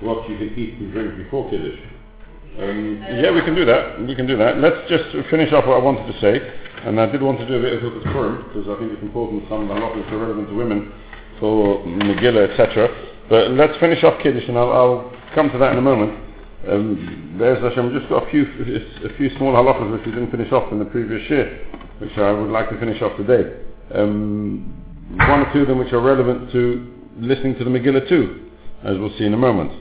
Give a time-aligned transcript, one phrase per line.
[0.00, 1.78] what you can eat and drink before Kiddush.
[2.58, 4.00] Um, yeah, we can do that.
[4.00, 4.58] We can do that.
[4.58, 6.40] Let's just finish off what I wanted to say.
[6.84, 9.02] And I did want to do a bit of Hilchot Purim because I think it's
[9.02, 9.44] important.
[9.48, 10.92] Some halachas are relevant to women
[11.40, 12.88] for Megillah, etc.
[13.28, 16.18] But let's finish off Kiddush, and I'll, I'll come to that in a moment.
[16.68, 20.50] Um, there's Hashem, just got a few a few small halachas which we didn't finish
[20.52, 21.66] off in the previous year,
[21.98, 23.62] which I would like to finish off today.
[23.94, 24.74] Um,
[25.16, 28.50] one or two of them which are relevant to listening to the Megillah too,
[28.82, 29.72] as we'll see in a moment.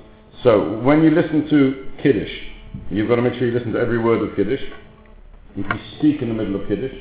[0.43, 2.31] So when you listen to Kiddush,
[2.91, 4.61] you've got to make sure you listen to every word of Kiddush.
[5.55, 6.93] If you speak in the middle of Kiddush,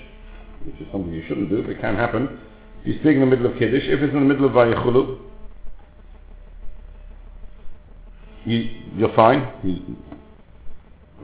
[0.64, 2.38] which is something you shouldn't do, but it can happen,
[2.80, 5.18] if you speak in the middle of Kiddush, if it's in the middle of Vayichulu,
[8.46, 9.42] you, you're fine.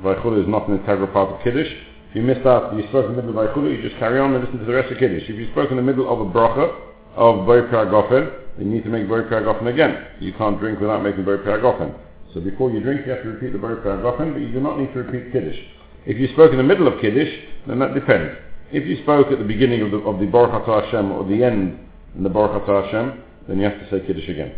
[0.00, 1.72] Vayichulu is not an integral part of Kiddush.
[2.10, 4.34] If you missed out, you spoke in the middle of Vayichulu, you just carry on
[4.34, 5.22] and listen to the rest of Kiddush.
[5.22, 6.78] If you spoke in the middle of a bracha,
[7.16, 10.06] of Boi Paragofen, you need to make Boi Paragofen again.
[10.20, 11.94] You can't drink without making Boi Paragofen.
[12.34, 14.78] So before you drink, you have to repeat the Boi Paragofen, but you do not
[14.78, 15.58] need to repeat Kiddush.
[16.06, 17.32] If you spoke in the middle of Kiddush,
[17.66, 18.36] then that depends.
[18.72, 21.78] If you spoke at the beginning of the, of the Baruch Hashem or the end
[22.16, 24.54] in the Baruch Hashem, then you have to say Kiddush again.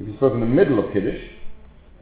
[0.00, 1.20] If you spoke in the middle of Kiddush,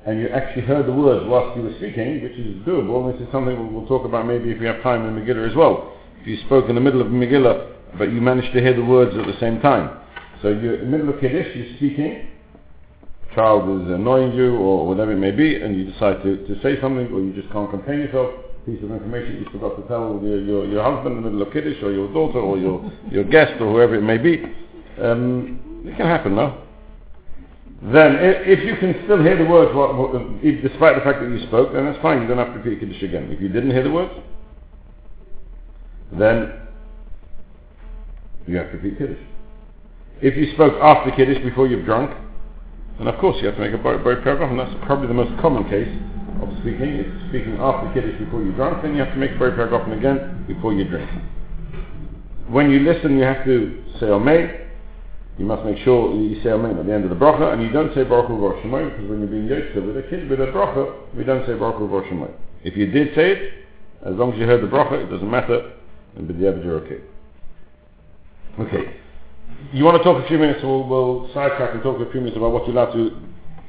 [0.07, 3.31] and you actually heard the words whilst you were speaking, which is doable, this is
[3.33, 5.93] something we'll talk about maybe if we have time in Megillah as well.
[6.21, 9.17] If you spoke in the middle of Megillah, but you managed to hear the words
[9.19, 9.99] at the same time.
[10.43, 12.29] So you're in the middle of Kiddush, you're speaking,
[13.35, 16.81] child is annoying you or whatever it may be, and you decide to, to say
[16.81, 18.31] something or you just can't contain yourself,
[18.67, 21.53] piece of information you forgot to tell your, your, your husband in the middle of
[21.53, 24.45] Kiddush or your daughter or your, your guest or whoever it may be.
[25.03, 26.65] Um, it can happen, no?
[27.83, 30.11] Then, if, if you can still hear the words, what, what,
[30.43, 32.23] if, despite the fact that you spoke, then that's fine.
[32.23, 33.31] You don't have to repeat Kiddush again.
[33.31, 34.13] If you didn't hear the words,
[36.13, 36.61] then
[38.47, 39.19] you have to repeat Kiddush.
[40.21, 42.11] If you spoke after Kiddush before you've drunk,
[42.99, 45.31] then of course you have to make a boy paragraph, and that's probably the most
[45.41, 45.89] common case
[46.43, 46.99] of speaking.
[46.99, 49.87] It's speaking after Kiddush before you drunk, then you have to make a boy paragraph
[49.87, 51.09] again before you drink.
[52.49, 54.67] When you listen, you have to say Amen.
[55.39, 57.71] You must make sure you say Amen at the end of the bracha, and you
[57.71, 61.15] don't say Baruch Hu because when you're being yoked with a kid with a bracha,
[61.15, 62.27] we don't say Baruch Hu
[62.65, 63.53] If you did say it,
[64.05, 65.75] as long as you heard the bracha, it doesn't matter,
[66.17, 66.99] and b'diavad you're okay.
[68.59, 68.97] Okay.
[69.73, 72.37] You want to talk a few minutes, we'll, we'll sidetrack and talk a few minutes
[72.37, 73.11] about what you're allowed to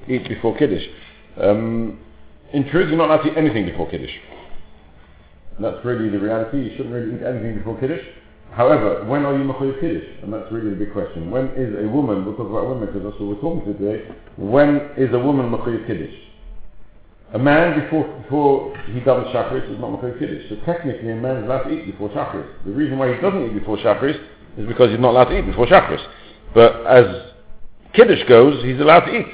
[0.07, 0.85] eat before Kiddush.
[1.41, 1.99] Um,
[2.53, 4.13] in truth, you're not allowed to eat anything before Kiddush.
[5.59, 6.57] That's really the reality.
[6.57, 8.05] You shouldn't really eat anything before Kiddush.
[8.51, 10.07] However, when are you Mechoyev Kiddush?
[10.23, 11.31] And that's really the big question.
[11.31, 14.09] When is a woman, we'll talk about women because that's what we're talking to today,
[14.37, 16.15] when is a woman Mechoyev Kiddush?
[17.33, 20.49] A man before before he does Shachris is not Mechoyev Kiddush.
[20.49, 22.47] So technically a man is allowed to eat before Shachris.
[22.65, 24.19] The reason why he doesn't eat before Shachris
[24.59, 26.05] is because he's not allowed to eat before Shachris.
[26.53, 27.05] But as
[27.93, 29.27] Kiddush goes, he's allowed to eat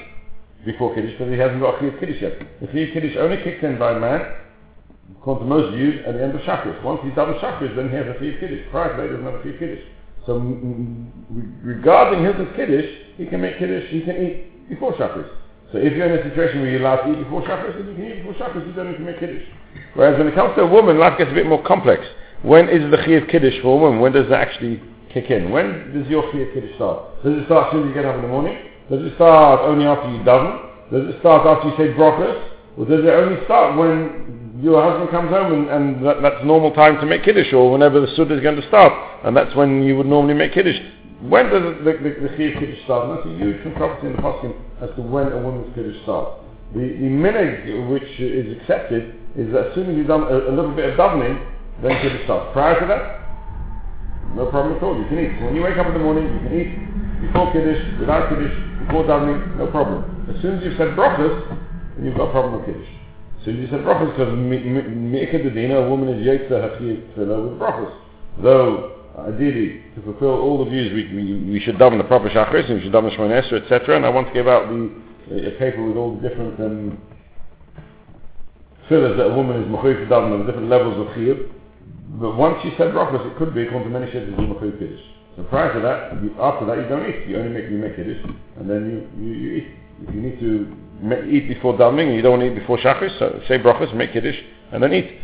[0.66, 2.40] before Kiddush because he hasn't got a Chiyuv Kiddush yet.
[2.62, 4.22] The Chiyuv Kiddush only kicks in by man,
[5.18, 6.82] according to most views, at the end of Shachris.
[6.84, 8.70] Once he's done Shachris, then he has a Chiyuv Kiddush.
[8.72, 9.84] Prior to that, he doesn't have a Chiyuv Kiddush.
[10.26, 10.40] So
[11.62, 15.30] regarding his Kiddush, he can make Kiddush, he can eat before Shachris.
[15.72, 17.96] So if you're in a situation where you're allowed to eat before Shachris, then you
[17.96, 19.46] can eat before Shachris, you don't need to make Kiddush.
[19.94, 22.04] Whereas when it comes to a woman, life gets a bit more complex.
[22.42, 24.00] When is the Chiyuv Kiddush for a woman?
[24.00, 24.82] When does that actually
[25.16, 25.50] kick in?
[25.50, 27.24] When does your Chiyuv Kiddush start?
[27.24, 28.60] Does it start as soon as you get up in the morning?
[28.92, 30.60] Does it start only after you dozen?
[30.92, 32.52] Does it start after you say brachas?
[32.78, 36.76] Or does it only start when your husband comes home and, and that, that's normal
[36.76, 38.92] time to make Kiddush or whenever the Suda is going to start?
[39.24, 40.76] And that's when you would normally make Kiddush.
[41.24, 43.08] When does the, the, the, Kiddush start?
[43.08, 44.54] And that's a huge controversy in the Paskin
[44.84, 46.44] as to when a woman's Kiddush starts.
[46.76, 50.54] The, the minig which is accepted is that as soon as you've done a, a
[50.54, 51.40] little bit of davening,
[51.82, 52.52] then Kiddush starts.
[52.52, 53.25] Prior to that,
[54.36, 54.98] no problem at all.
[55.00, 55.42] You can eat.
[55.42, 56.72] When you wake up in the morning, you can eat
[57.28, 58.54] before Kiddush, without Kiddush,
[58.86, 60.04] before davening, no problem.
[60.30, 61.34] As soon as you've said brachas,
[61.96, 62.92] then you've got a problem with Kiddush.
[63.40, 67.50] As soon as you said brachas, because Me'ikad Adina, a woman is Yetza Hachiv Tefillah
[67.50, 67.94] with brachas.
[68.44, 72.70] Though, ideally, to fulfill all the views, we, we, we should daven the proper Shachris,
[72.70, 73.96] we should daven Shemon Esra, etc.
[73.96, 74.92] And I want to give out the
[75.32, 77.02] a paper with all the different um,
[78.88, 81.50] fillers that a woman is Mechoyev to daven on different levels of Chiyuv.
[82.08, 85.02] But once you said brachas, it could be according to many shades of Mechoyev Kiddush.
[85.36, 87.28] So prior to that, you, after that, you don't eat.
[87.28, 88.24] You only make you make Kiddush,
[88.58, 89.68] and then you, you, you eat.
[90.08, 93.18] If you need to make, eat before davening, you don't want to eat before Shachris,
[93.20, 94.36] so say brachas, make Kiddush,
[94.72, 95.20] and then eat.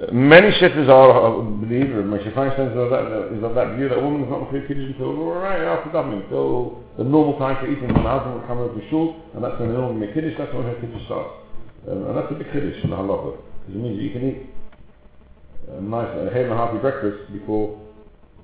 [0.00, 3.76] Uh, many shittas are, uh, believe, or Moshe Feinstein is of that, is of that
[3.76, 7.38] view that a woman is not Mechoyev Kiddush until right after davening, until the normal
[7.38, 9.74] time for eating when the husband will come over to shul, and that's when they
[9.76, 11.30] normally make Kiddush, that's when her Kiddush starts.
[11.86, 14.46] Um, and that's a big Kiddush in the halacha, because it means you can eat
[15.76, 17.78] a nice, a heavy and hearty breakfast before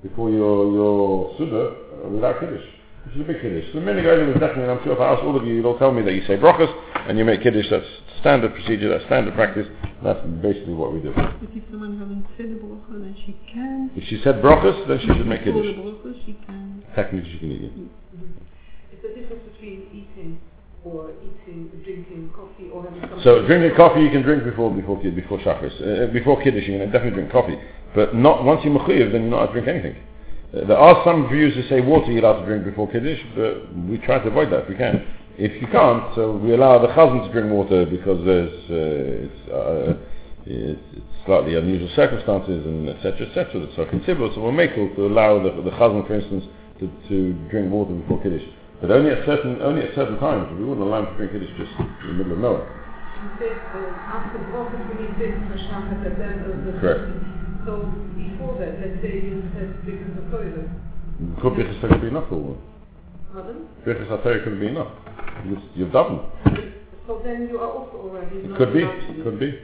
[0.01, 2.63] before your your suda uh, without kiddush,
[3.05, 3.65] which is a big kiddush.
[3.73, 5.77] So many guys are definitely, and I'm sure if I ask all of you, you'll
[5.77, 6.71] tell me that you say brachas,
[7.07, 7.85] and you make Kiddush, that's
[8.19, 9.67] standard procedure, that's standard practice.
[10.03, 11.11] That's basically what we do.
[11.15, 13.91] But if someone hasn't said the bracha, then she can.
[13.95, 16.15] If she said brachas, then she should make the Kiddush.
[16.25, 16.83] she can.
[16.95, 17.73] Technically, she can eat it.
[18.93, 20.39] Is the difference between eating
[20.83, 23.21] or eating, drinking coffee or having something?
[23.23, 25.75] So drinking coffee you can drink before before before Shacharis.
[25.81, 27.59] Uh, before Kiddush you can definitely drink coffee.
[27.95, 29.95] But not once you're then you're not allowed to drink anything.
[30.53, 33.75] Uh, there are some views that say water you're allowed to drink before Kiddush, but
[33.87, 35.05] we try to avoid that if we can.
[35.37, 39.49] If you can't, so we allow the chazan to drink water because there's uh, it's,
[39.49, 39.93] uh,
[40.45, 44.31] it's, it's slightly unusual circumstances and etc etc that's so considerable.
[44.35, 46.45] So we'll make to allow the, the chazan, for instance,
[46.79, 48.43] to, to drink water before Kiddush.
[48.81, 50.47] But only at certain only at certain times.
[50.57, 52.67] We wouldn't allow him to drink Kiddush just in the middle of nowhere.
[53.39, 57.03] Said uh, after brachas we need this for shachar and then the, the Correct.
[57.67, 60.69] So before that, let's say you said because of toilet.
[61.43, 62.61] Could be could be enough for one.
[63.33, 63.67] Pardon?
[63.85, 64.87] Birchas HaTorah could be enough.
[65.45, 66.21] You- You've done.
[67.05, 68.81] So then you are also already It could be.
[69.23, 69.59] Could be.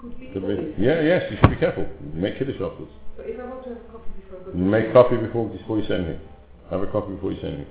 [0.00, 0.26] Could be.
[0.32, 0.82] Could be.
[0.82, 1.86] Yeah, yes, you should be careful.
[2.12, 2.90] Make Kiddush afterwards.
[3.16, 5.86] So if I want to have coffee before I go Make coffee before, before you
[5.86, 6.20] say anything.
[6.70, 7.66] Have a coffee before you say anything.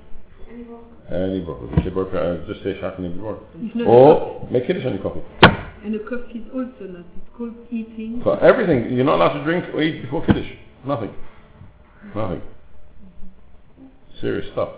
[0.51, 1.77] Any bracha.
[1.77, 3.39] You say bracha, uh, Just say shach and bracha.
[3.61, 5.21] It's not Or make Kiddush on your coffee.
[5.83, 7.05] And the coffee is also not.
[7.15, 8.21] It's called eating.
[8.23, 10.49] For everything, you're not allowed to drink or eat before Kiddush.
[10.85, 11.13] Nothing.
[12.15, 12.41] Nothing.
[14.19, 14.69] Serious stuff.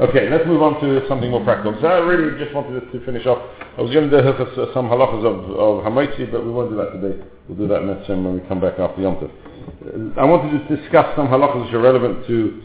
[0.00, 1.76] Okay, let's move on to something more practical.
[1.80, 3.38] So I really just wanted to finish off.
[3.78, 6.76] I was going to do uh, some halachas of, of Hamaitzi, but we won't do
[6.76, 7.22] that today.
[7.48, 9.30] We'll do that next time when we come back after Yom Tov.
[9.30, 12.62] Uh, I wanted to discuss some halachas which are relevant to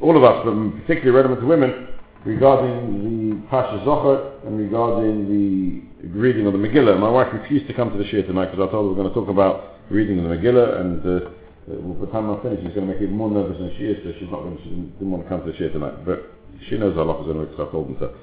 [0.00, 0.54] all of us, but
[0.86, 1.88] particularly relevant to women,
[2.24, 6.98] regarding the Pasha Zochor and regarding the reading of the Megillah.
[6.98, 9.08] My wife refused to come to the shiur tonight because I told her we're going
[9.08, 12.60] to talk about reading of the Megillah, and uh, uh, by the time I finish,
[12.60, 14.62] she's going to make it more nervous than she is, so she's not going to,
[14.62, 16.04] she didn't want to come to the shiur tonight.
[16.04, 16.28] But
[16.68, 18.14] she knows halachas anyway because I told so.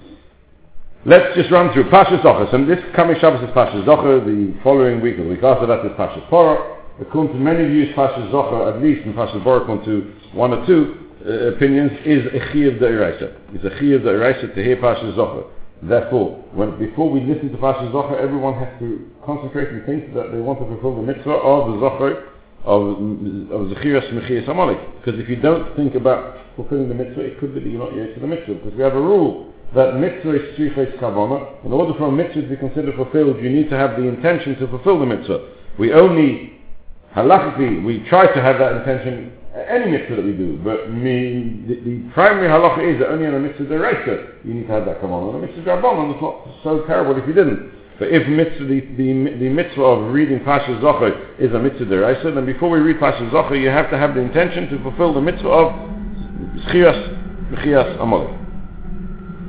[1.05, 2.53] Let's just run through Pasha Zochor.
[2.53, 5.85] And this coming Shabbos is Pasha Zochor, the following week, or the week after that
[5.85, 6.75] is Pasha Porah.
[6.99, 11.06] According to many views, Pasha Zochor, at least in Pasha according to one or two
[11.25, 13.33] uh, opinions, is a Chiyav Da'iraisa.
[13.53, 15.45] It's a Chiyav Da'iraisa to hear Pasha Zochor.
[15.81, 20.31] Therefore, when, before we listen to Pasha Zochor, everyone has to concentrate and think that
[20.31, 22.23] they want to fulfill the mitzvah of the Zochor,
[22.65, 22.81] of,
[23.51, 24.79] of Zechiras Mechias Amalek.
[24.99, 27.95] Because if you don't think about fulfilling the mitzvah, it could be that you're not
[27.95, 28.55] yet to the mitzvah.
[28.55, 31.63] Because we have a rule that mitzvah is tzriches kavana.
[31.65, 34.57] In order for a mitzvah to be considered fulfilled, you need to have the intention
[34.59, 35.49] to fulfill the mitzvah.
[35.77, 36.59] We only,
[37.15, 41.75] halachically, we try to have that intention any mitzvah that we do, but me, the,
[41.81, 45.01] the primary halacha is that only on a mitzvah deraisa you need to have that
[45.01, 45.33] kavana.
[45.33, 47.71] On a mitzvah drabanan, it's not so terrible if you didn't.
[47.97, 49.09] But if mitzvah, the, the,
[49.39, 53.23] the mitzvah of reading Pasha Zochor is a mitzvah deraisa, then before we read Pasha
[53.33, 55.73] Zochor, you have to have the intention to fulfill the mitzvah of
[56.69, 58.37] Zchias, Mechias Amalek.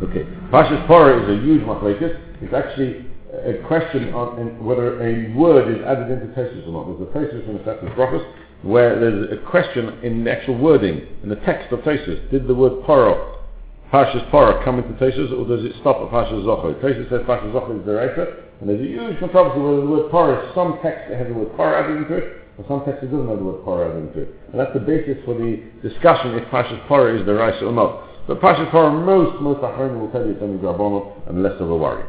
[0.04, 0.25] Okay.
[0.49, 2.16] Pashas Porah is a huge machlekes.
[2.40, 3.04] It's actually
[3.44, 6.99] a question on whether a word is added into Tesis or not.
[6.99, 8.25] There's a Tesis in the Tesis Brachos
[8.62, 12.31] where there's a question in the actual wording, in the text of Tesis.
[12.31, 13.37] Did the word Porah,
[13.93, 16.75] Pashas Porah come into Tesis or does it stop at Pashas Zochar?
[16.82, 20.10] Tesis says Pashas Zochar is the writer, and there's a huge controversy whether the word
[20.10, 23.10] Porah, some text that has the word Porah added into it, or some text that
[23.10, 24.34] doesn't have the word Porah added into it.
[24.50, 28.26] And that's the basis for the discussion if Pashas Porah is the writer or not.
[28.26, 31.70] But Pashas Porah, most, most Achronim will tell you it's only Drabono and less of
[31.70, 32.04] a worry.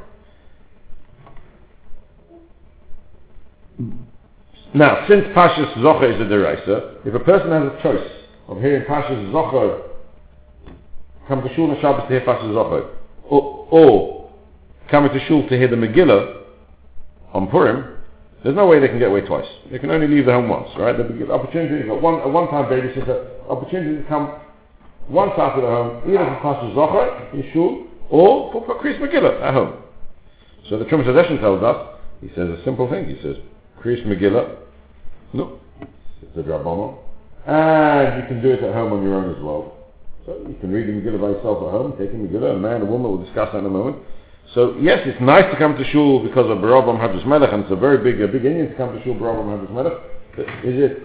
[4.74, 8.12] Now, since Pashas Zocher is a deraisa, if a person has a choice
[8.48, 9.82] of hearing Pashas Zocher,
[11.28, 12.88] come to Shul on Shabbos to hear Pashas Zocher,
[13.24, 14.32] or, or
[14.92, 16.44] coming to Shul to hear the Megillah
[17.34, 17.98] on Purim,
[18.44, 19.48] there's no way they can get away twice.
[19.72, 20.96] They can only leave the home once, right?
[20.96, 24.40] Be opportunity, a one, a one-time babysitter, opportunity to come
[25.10, 29.42] once after the home, either for Pashas Zocher in Shul, or for, for Kriyas Megillah
[29.42, 29.82] at home.
[30.70, 33.36] So the Trumas Hadeshin tells us, he says a simple thing, he says,
[33.84, 34.58] Kriyas Megillah,
[35.34, 35.60] no,
[36.22, 36.98] it's a Drabono,
[37.46, 39.74] and ah, you can do it at home on your own as well.
[40.26, 42.82] So you can read the Megillah by yourself at home, take a Megillah, a man,
[42.82, 43.98] a woman, we'll discuss that in a moment.
[44.54, 47.72] So yes, it's nice to come to Shul because of Barabam Hadras Melech, and it's
[47.72, 49.94] a very big, a big Indian to come to Shul Barabam Hadras Melech.
[50.36, 51.04] But is it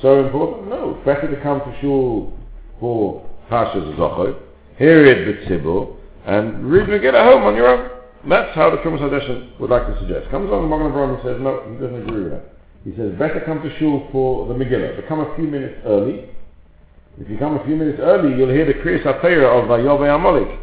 [0.00, 0.68] so important?
[0.70, 2.32] No, it's better to come to Shul
[2.80, 4.40] for Pashas Zochot,
[4.78, 7.95] hear it B'tzibur, and read Megillah at home on your own.
[8.28, 10.30] That's how the Trumas Hadeshin would like to suggest.
[10.30, 12.44] Comes along the Magen Avraham and says, no, he doesn't agree with that.
[12.84, 14.96] He says, better come to shul for the Megillah.
[14.96, 16.28] But come a few minutes early.
[17.18, 20.58] If you come a few minutes early, you'll hear the Kriyas HaTorah of Vayove Amalek.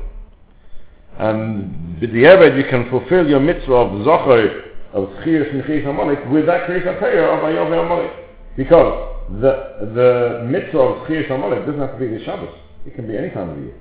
[1.19, 6.19] And with the Eved, you can fulfill your mitzvah of Zocher, of Tchias Mechias Amalek,
[6.29, 8.11] with that Kriyas HaTorah of Vayove Amalek.
[8.55, 12.53] Because the, the mitzvah of Tchias Amalek doesn't have to be the Shabbos.
[12.85, 13.75] It can be any time of the year.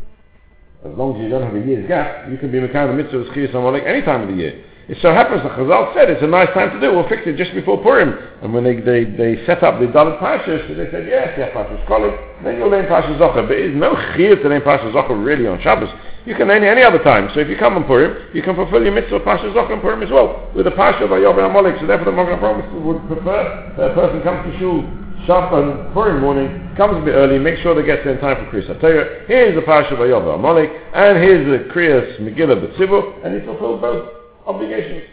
[0.82, 3.18] As long as you don't have a year's gap, you can be Mekayim the mitzvah
[3.18, 4.64] of Schiyas Amalek any time of the year.
[4.90, 6.94] It so happens that Chazal said it's a nice time to do it.
[6.98, 8.18] We'll fix it just before Purim.
[8.42, 11.86] And when they, they, they set up the Dalit Pashas, they said, yes, yeah, Pashas
[11.86, 13.46] Kolik, then you'll learn Pashas Zocher.
[13.46, 15.88] But it's no chiyah to learn Pashas Zocher really on Shabbos.
[16.26, 17.30] You can it any other time.
[17.32, 19.80] So if you come on Purim, you can fulfill your mitzvah of Pashas Zocher on
[19.80, 20.50] Purim as well.
[20.50, 21.78] With the Pasha of Ayob and Amalek.
[21.78, 26.20] So therefore the Magen Avraham would prefer that a person comes to Shul Shabbat on
[26.20, 29.26] morning, comes a bit early, make sure they get there in time for Kriyas HaTorah.
[29.28, 34.08] Here's the Ayob and Amalek, and here's the Kriyas Megillah B'Tzivu, and he fulfilled both
[34.46, 35.04] obligations.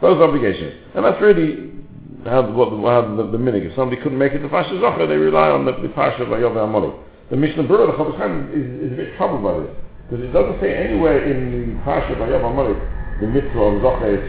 [0.00, 0.74] Both obligations.
[0.94, 1.70] And that's really
[2.24, 3.70] how, what, how the, the minig.
[3.70, 6.28] If somebody couldn't make it to Pasha Zocher, they rely on the, the Pasha of
[6.28, 6.94] Ayov Amalek.
[7.30, 9.70] The Mishnah Berurah, the Chofetz is, is a bit troubled by this.
[10.10, 12.82] Because it doesn't say anywhere in the Pasha of Ayov Amalek
[13.22, 14.26] the mitzvah of Zocher is.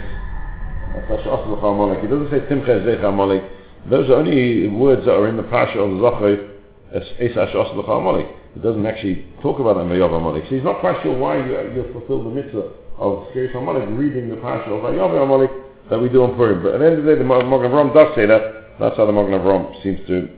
[0.94, 3.42] It doesn't say Timcha Zech Amalek.
[3.90, 6.50] Those are only words that are in the Pasha of Zocher
[6.94, 8.28] as Esash Osloch Amalek.
[8.56, 10.44] It doesn't actually talk about them Ayov Amalek.
[10.46, 14.30] So he's not quite sure why you, you fulfill the mitzvah of Skirish Amalek reading
[14.30, 15.52] the Pasha of Ayov Amalek
[15.90, 16.64] that we do on Purim.
[16.64, 18.78] But at the end of the day, the Magen Avraham does say that.
[18.80, 20.30] That's how the Magen Avraham seems to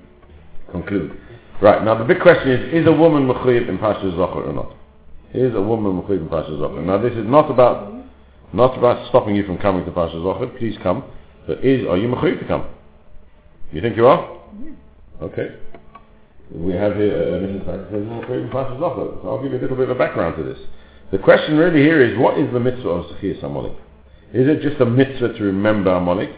[0.71, 1.15] conclude.
[1.61, 4.75] Right, now the big question is, is a woman mechuyev in Pasha Zocher or not?
[5.33, 6.83] Is a woman mechuyev in Pasha Zocher?
[6.83, 7.93] Now this is not about,
[8.53, 10.57] not about stopping you from coming to Pasha Zocher.
[10.57, 11.03] Please come.
[11.45, 12.65] But is, are you mechuyev to come?
[13.71, 14.39] You think you are?
[15.21, 15.55] Okay.
[16.51, 19.21] We have here a mission that says mechuyev in Pasha Zocher.
[19.21, 20.59] So I'll give you a little bit of a background to this.
[21.11, 23.77] The question really here is, what is the mitzvah of Zechiyas Amalek?
[24.33, 26.29] Is it just a mitzvah to remember Amalek?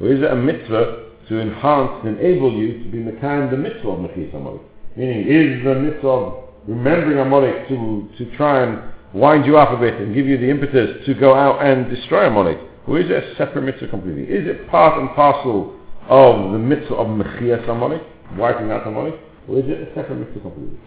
[0.00, 3.88] Or is it a mitzvah to enhance and enable you to be Mekayim the mitzvah
[3.88, 4.62] of Mechis Amalek?
[4.96, 9.80] Meaning, is the mitzvah of remembering Amalek to, to try and wind you up a
[9.80, 12.58] bit and give you the impetus to go out and destroy Amalek?
[12.86, 14.22] Or is it a separate mitzvah completely?
[14.24, 15.77] Is it part and parcel
[16.08, 18.02] of the mitzvah of Mechias Amalek,
[18.36, 19.14] wiping out Amalek?
[19.46, 20.78] Or is it a separate mitzvah completely?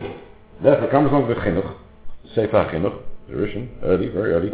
[0.62, 1.76] Therefore comes along the Chinuch,
[2.36, 4.52] Sefer Chinuch, the Rishon, early, very early,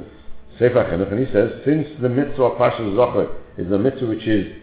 [0.60, 4.28] Sefer Chinuch, and he says, since the mitzvah of Pasha Zocher is the mitzvah which
[4.28, 4.54] is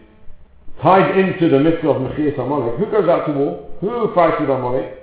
[0.83, 3.71] tied into the mitzvah of Mechias Amalek, who goes out to war?
[3.81, 4.99] Who fights with Amalek?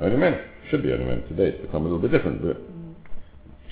[0.00, 0.40] Only men.
[0.70, 1.22] Should be only men.
[1.28, 2.60] Today it's become a little bit different, but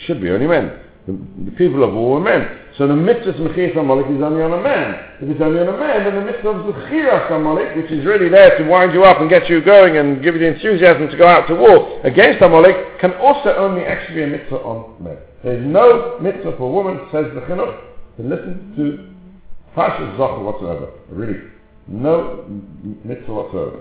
[0.06, 0.80] should be only men.
[1.06, 2.62] The, the people of war were men.
[2.78, 4.94] So the mitzvah of Mechias Amalek is only on a man.
[5.20, 8.28] If it's only on a man, then the mitzvah of Zechiras Amalek, which is really
[8.28, 11.16] there to wind you up and get you going and give you the enthusiasm to
[11.16, 15.18] go out to war against Amalek, can also only actually be a mitzvah on men.
[15.44, 17.78] There's no mitzvah for a woman, says the Chinuch,
[18.16, 19.12] to listen to
[19.74, 20.92] Pasha Zocher whatsoever.
[21.08, 21.40] Really.
[21.88, 22.46] No
[23.04, 23.80] mitzvah whatsoever.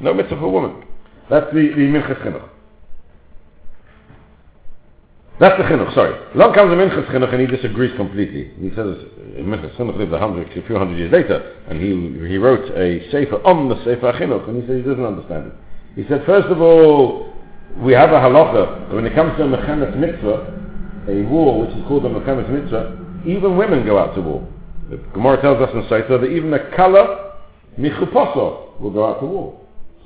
[0.00, 0.84] No mitzvah for a woman.
[1.28, 2.48] That's the, the Minchas Chinuch.
[5.40, 6.18] That's the chinuch, sorry.
[6.34, 8.50] Along comes the Minchas chinuch and he disagrees completely.
[8.58, 8.96] He says
[9.38, 13.08] Minchas chinuch lived a, hundred, a few hundred years later and he, he wrote a
[13.12, 15.52] sefer on the sefer chinuch and he said he doesn't understand it.
[15.94, 17.32] He said, first of all,
[17.78, 21.84] we have a halacha when it comes to a mechanis mitzvah, a war which is
[21.86, 24.46] called a mechanis mitzvah, even women go out to war.
[24.90, 27.34] The Gemara tells us in Saita that even a kala
[27.78, 29.57] michupaso will go out to war.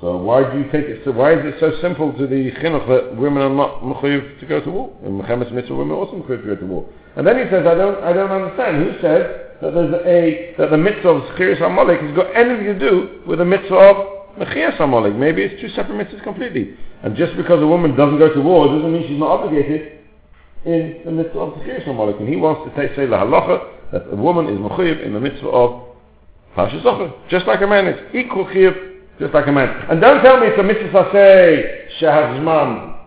[0.03, 0.99] So why do you take it?
[1.05, 4.45] So why is it so simple to the chinuch that women are not mechuyev to
[4.45, 4.97] go to war?
[5.05, 6.89] In Mechamis mitzvah, women are also mechuyev to go to war.
[7.15, 8.83] And then he says, I don't, I don't understand.
[8.83, 12.77] Who says that there's a that the mitzvah of Zechiris Amalek has got anything to
[12.77, 13.95] do with the mitzvah of
[14.43, 15.15] Mechias Amalek?
[15.15, 16.75] Maybe it's two separate mitzvahs completely.
[17.01, 20.03] And just because a woman doesn't go to war doesn't mean she's not obligated
[20.65, 22.17] in the mitzvah of Zechiris Amalek.
[22.19, 25.21] And he wants to take, say the halacha that a woman is mechuyev in the
[25.21, 25.95] mitzvah of
[26.57, 26.83] Pashas
[27.29, 29.69] just like a man is equal chiyuv just like a man.
[29.89, 32.97] And don't tell me it's a mitzvah say Shahazman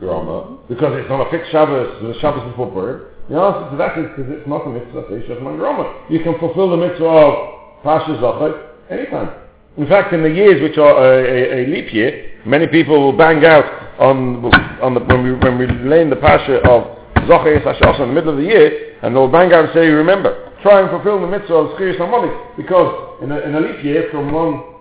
[0.00, 3.02] Groma, because it's not a fixed Shabbos, the Shabbos before Purim.
[3.28, 6.10] The answer to that is because it's not a mitzvah say Shahazman Groma.
[6.10, 8.52] You can fulfill the mitzvah of Pasha Zachay
[8.90, 9.30] anytime.
[9.76, 13.16] In fact, in the years which are a, a, a leap year, many people will
[13.16, 13.64] bang out
[14.00, 14.44] on
[14.80, 16.96] on the when we when we lay in the Pasha of
[17.28, 20.52] Zachay Sashas in the middle of the year, and they'll bang out and say, remember,
[20.62, 24.08] try and fulfill the mitzvah of Zchiris Hamodik, because in a, in a leap year
[24.10, 24.75] from one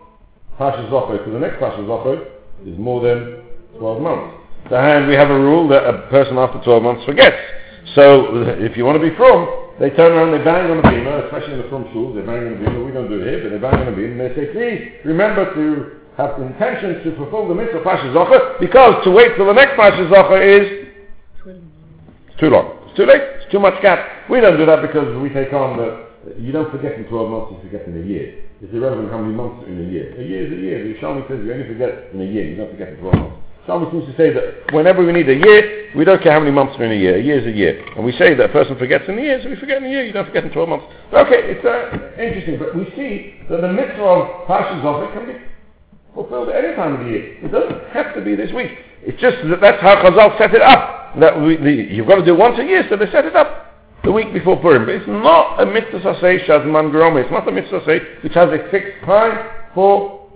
[0.57, 2.25] Pasha Zocher to the next Pasha Zocher
[2.65, 3.43] is more than
[3.77, 4.38] 12 months.
[4.69, 7.38] So and we have a rule that a person after 12 months forgets.
[7.93, 9.45] So if you want to be from,
[9.79, 12.47] they turn around, they bang on the bimah, especially in the from schools, they bang
[12.47, 14.21] on the bimah, we don't do it here, but they bang on the bimah and
[14.21, 19.03] they say, please remember to have the intention to fulfill the mitzvah Pasha Zocher, because
[19.03, 20.88] to wait till the next Pasha Zocher is
[22.39, 22.79] too long.
[22.88, 23.21] It's too late.
[23.43, 24.29] It's too much gap.
[24.29, 26.07] We don't do that because we take on the,
[26.39, 28.44] you don't forget in 12 months, you forget in a year.
[28.62, 30.15] It's irrelevant how many months in a year.
[30.15, 30.79] A year is a year.
[30.88, 33.35] The Shalmi says you only forget in a year, you don't forget in 12 months.
[33.67, 36.51] Shalmi seems to say that whenever we need a year, we don't care how many
[36.51, 37.17] months are in a year.
[37.17, 37.83] A year is a year.
[37.97, 39.91] And we say that a person forgets in a year, so we forget in a
[39.91, 40.85] year, you don't forget in 12 months.
[41.12, 45.25] Okay, it's uh, interesting, but we see that the mitzvah of Pashas of it can
[45.27, 45.39] be
[46.13, 47.35] fulfilled at any time of the year.
[47.43, 48.71] It doesn't have to be this week.
[49.03, 51.19] It's just that that's how Chazal set it up.
[51.19, 53.64] That we, the, you've got to do once a year, so they set it up
[54.05, 54.85] the week before Purim.
[54.85, 57.24] But it's not a mitzvah saseh shazman garome.
[57.24, 60.29] It's not a mitzvah saseh which has a fixed time for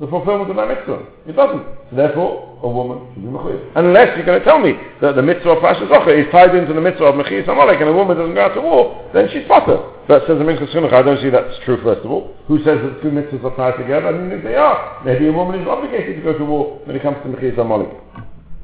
[0.00, 1.02] the fulfillment of that mitzvah.
[1.26, 1.66] It doesn't.
[1.90, 3.72] Therefore, a woman should be mechuyev.
[3.74, 6.72] Unless you're going to tell me that the mitzvah of Pasha Zocha is tied into
[6.72, 9.46] the mitzvah of Mechiyas Amalek and a woman doesn't go out to war, then she's
[9.48, 9.82] potter.
[10.06, 10.94] That says the Minchas Chinuch.
[10.94, 12.34] I don't see that's true, first of all.
[12.46, 14.08] Who says that two mitzvahs are tied together?
[14.08, 16.94] I mean, if they are, maybe a woman is obligated to go to war when
[16.94, 17.90] it comes to Mechiyas Amalek.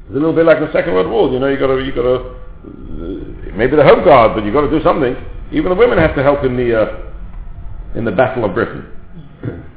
[0.07, 1.29] It's a little bit like the Second World War.
[1.29, 2.35] You know, you got to, you got to,
[3.55, 5.15] maybe the Home Guard, but you've got to do something.
[5.51, 7.11] Even the women have to help in the, uh,
[7.95, 8.91] in the Battle of Britain.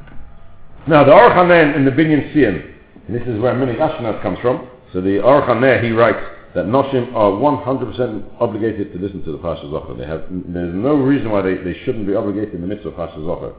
[0.89, 2.75] Now, the Aruch HaNer in the Binyan Tzion,
[3.07, 4.71] and this is where Minik Ashkenaz comes from.
[4.95, 9.39] So the Aruch HaNer, he writes that Noshim are 100% obligated to listen to the
[9.39, 9.99] Pasha Zochor.
[9.99, 12.97] They have, there's no reason why they, they shouldn't be obligated in the midst of
[12.97, 13.55] Pasha Zochor.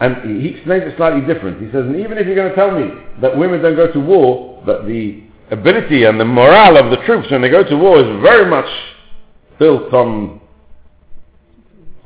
[0.00, 1.62] And he explains it slightly different.
[1.62, 4.00] He says, and even if you're going to tell me that women don't go to
[4.00, 7.98] war, but the ability and the morale of the troops when they go to war
[7.98, 8.68] is very much
[9.58, 10.39] built on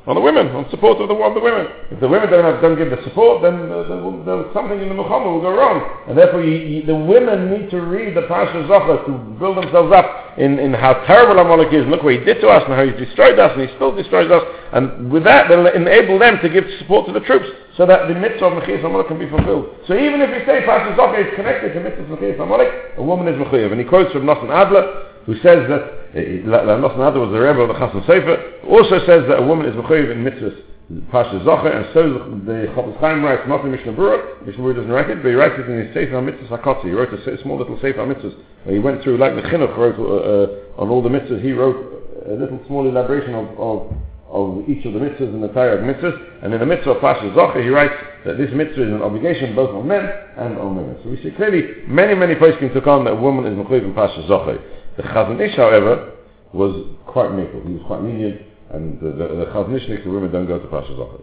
[0.07, 1.65] on the women, on support of the, of the women.
[1.89, 4.77] If the women don't, have, don't give the support, then uh, the, the, the, something
[4.77, 5.81] in the Muhammad will go wrong.
[6.05, 9.89] And therefore, you, you, the women need to read the Pasha Zochor to build themselves
[9.89, 11.89] up in, in how terrible Amalek is.
[11.89, 14.29] Look what he did to us and how he destroyed us and he still destroys
[14.29, 14.45] us.
[14.77, 18.13] And with that, they'll enable them to give support to the troops so that the
[18.13, 19.73] mitzvah of Mechias Amalek can be fulfilled.
[19.89, 23.25] So even if we say Pasha Zochor is connected to mitzvah of Amalek, a woman
[23.25, 23.73] is Mechiyav.
[23.73, 27.69] And he quotes from Nassan Adler, who says that Nosson Adler was the rebbe of
[27.69, 30.61] the Chasam Sofer, also says that a woman is mechayiv in mitzvahs
[31.09, 32.13] Pasha Zocher, and so
[32.45, 35.33] the Chofetz Chaim writes not in Mishnah Berurah, Mishnah Berurah doesn't write it, but he
[35.33, 36.85] writes it in his Sefer HaMitzvahs HaKotzi.
[36.85, 39.97] He wrote a small little Sefer HaMitzvahs, where he went through, like the Chinuch wrote
[39.97, 43.97] uh, uh, on all the mitzvahs, he wrote a little small elaboration of, of,
[44.29, 47.01] of each of the mitzvahs and the Torah of mitzvahs, and in the mitzvah of
[47.01, 50.05] Pasha Zocher, he writes that this mitzvah is an obligation both on men
[50.37, 50.97] and on women.
[51.01, 53.93] So we see clearly, many, many poskim took on that a woman is mechayiv in
[53.95, 54.61] Pasha Zocher.
[54.97, 56.13] The Chazon Ish, however,
[56.53, 57.61] was quite maple.
[57.67, 61.21] He was quite lenient, and the, the, the the women don't go to Pasha Zocher.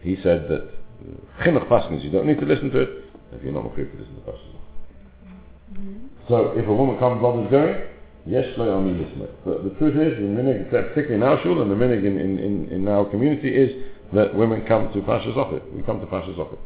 [0.00, 2.88] He said that uh, chinuch paskin you don't need to listen to it
[3.32, 4.50] if you're not mechayiv to listen to Pasha.
[6.28, 7.76] So if a woman comes while is going,
[8.26, 9.28] yes, lo listen.
[9.44, 12.38] But the truth is, the minig, particularly in our shul and the minig in, in,
[12.38, 13.70] in, in our community is
[14.14, 15.60] that women come to Pasha Zocher.
[15.72, 16.58] We come to Pasha Zocher.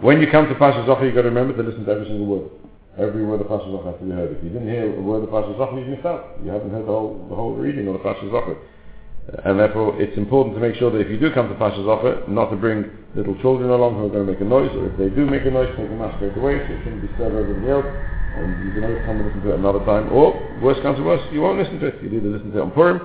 [0.00, 2.26] When you come to Pasha Zocher, you've got to remember to listen to every single
[2.26, 2.50] word.
[2.98, 4.36] Every word of Pasha Zochor has to be heard.
[4.36, 6.36] If you didn't hear a word of Pasha Zochor, you missed out.
[6.44, 8.52] You haven't heard the whole, the whole reading of the Pasha Zochor.
[8.52, 11.80] Uh, and therefore, it's important to make sure that if you do come to Pasha
[11.80, 12.84] Zochor, not to bring
[13.16, 15.46] little children along who are going to make a noise, or if they do make
[15.46, 17.88] a noise, take them out straight away, so it shouldn't disturb everybody else.
[18.36, 20.12] And you can always come and listen to it another time.
[20.12, 21.96] Or, worst comes to worst, you won't listen to it.
[22.04, 23.00] You'll either listen to it on Purim,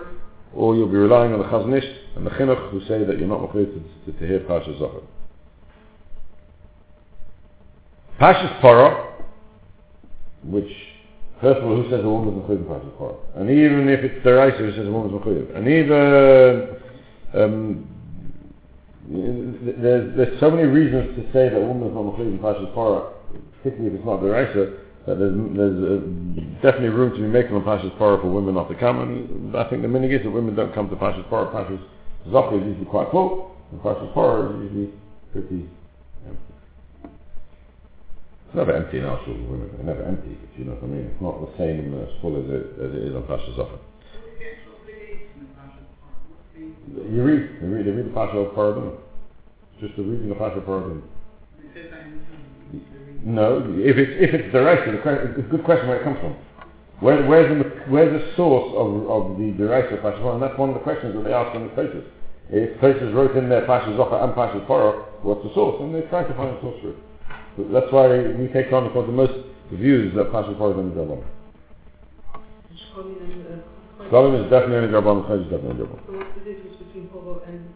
[0.51, 1.87] or you'll be relying on the Chazon Ish
[2.19, 5.03] and the Chinuch who say that you're not motivated to, to, to hear Pasha Zochor.
[8.19, 9.07] Pasha's Parah
[10.43, 10.71] which
[11.41, 14.23] first of all, who says a woman is mechuyev in Parshas And even if it's
[14.23, 16.77] the Raisa who says a woman is mechuyev, and even
[17.33, 17.87] um,
[19.81, 23.13] there's, there's so many reasons to say that a woman is not mechuyev Parshas Parah,
[23.57, 27.55] particularly if it's not the Raisa, that there's, there's uh, definitely room to be making
[27.55, 30.29] on Pashas Parah for women not to come, and I think the minig is that
[30.29, 31.51] women don't come to Pashas Parah.
[31.51, 31.81] Pashas
[32.27, 34.93] Zocher is usually quite full, and Pashas Parah is usually
[35.31, 35.69] pretty
[38.47, 39.69] it's never empty in our schools, women.
[39.75, 41.11] They're never empty, you know what I mean?
[41.11, 43.79] It's not the same as full as it, as it is on Pasha Zochor.
[47.11, 48.95] You read, you read, you read the Pasha of Parabim.
[49.81, 51.03] Just the reading of Pasha Parabim.
[53.23, 56.35] No, if it's if it's it's a good question where it comes from.
[57.01, 60.69] Where, where's the where's the source of, of the deraisa of Pasha and that's one
[60.69, 62.05] of the questions that they ask in the places.
[62.49, 65.81] If places wrote in there Pasha and Pasha Parah, what's the source?
[65.81, 66.97] And they try to find a source for it.
[67.57, 69.33] That's why we take on because the most
[69.71, 71.23] views that Pasha Parah is Rabban.
[74.07, 75.99] Shkolim is definitely Rabban, Chayz is definitely Rabban.
[76.05, 77.73] So what's the difference between Hobo and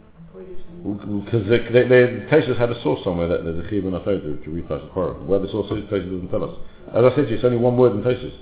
[0.84, 4.00] because they, they, they, Taisus had a source somewhere that there's a chiyuv and a
[4.00, 5.14] to, to read Pasha Parah.
[5.26, 6.58] Where the source is, Taisus doesn't tell us.
[6.90, 8.34] As I said to you, it's only one word in Taisus,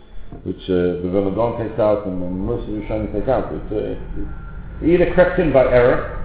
[0.43, 3.51] which uh, the Veladon takes out and, and most of the Shani take out.
[3.51, 6.15] It's, uh, it either crept in by error,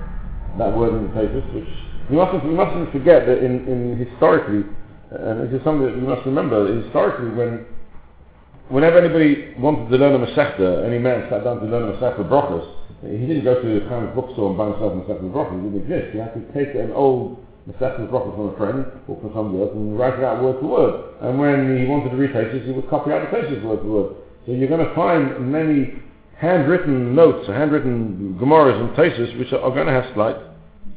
[0.58, 1.68] that word in the Taisus, which
[2.10, 4.64] we mustn't, we mustn't forget that in, in historically,
[5.10, 7.66] and this is something that you must remember, historically when
[8.68, 12.24] whenever anybody wanted to learn a Masechta, any man sat down to learn a Masechta
[12.28, 12.64] Brachos,
[13.02, 15.62] he didn't go to the kind of bookstore and buy himself a Masechta Brachos, it
[15.62, 16.12] didn't exist.
[16.12, 19.72] He had to take an old Masechta Brachos from a friend or from somebody else
[19.74, 20.94] and write it out word for word.
[21.20, 23.88] And when he wanted to read Taisus, he would copy out the Taisus word for
[23.88, 24.16] word.
[24.46, 26.00] So you're going to find many
[26.36, 30.36] handwritten notes, handwritten Gemaras and Taisus which are, are going to have slight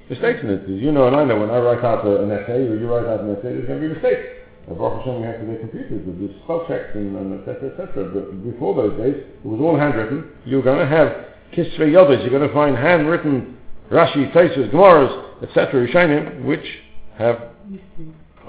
[0.09, 0.67] mistakes in it.
[0.67, 3.21] You know and I know, when I write out an essay or you write out
[3.21, 4.27] an essay, there's going to be mistakes.
[4.69, 7.71] uh, Baruch Hashem, we have today computers with the spell checks and, and et cetera,
[7.71, 8.03] et cetera.
[8.09, 10.31] But before those days, it was all handwritten.
[10.45, 13.57] You're going to have Kisvei Yodas, you're going to find handwritten
[13.91, 16.65] Rashi, Taisus, Gemaras, etc., Rishonim, which
[17.17, 17.41] have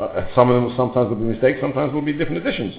[0.00, 2.74] uh, some of them sometimes will be mistakes, sometimes will be different editions.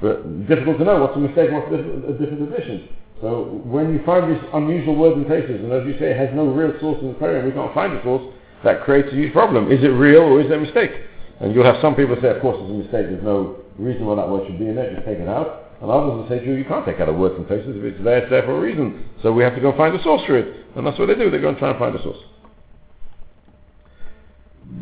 [0.00, 2.88] But difficult to know what's a mistake, what's a different edition.
[3.24, 6.28] So when you find these unusual words and places, and as you say, it has
[6.36, 8.20] no real source in the Torah, and we can't find a source,
[8.64, 9.72] that creates a huge problem.
[9.72, 10.92] Is it real or is it a mistake?
[11.40, 14.16] And you'll have some people say, of course it's a mistake, there's no reason why
[14.16, 15.72] that word should be in there, just take it out.
[15.80, 17.96] And others will say to you, you can't take out a word from places, if
[17.96, 19.08] it's there, it's there for a reason.
[19.22, 20.68] So we have to go and find a source for it.
[20.76, 22.20] And that's what they do, they go and try and find a source.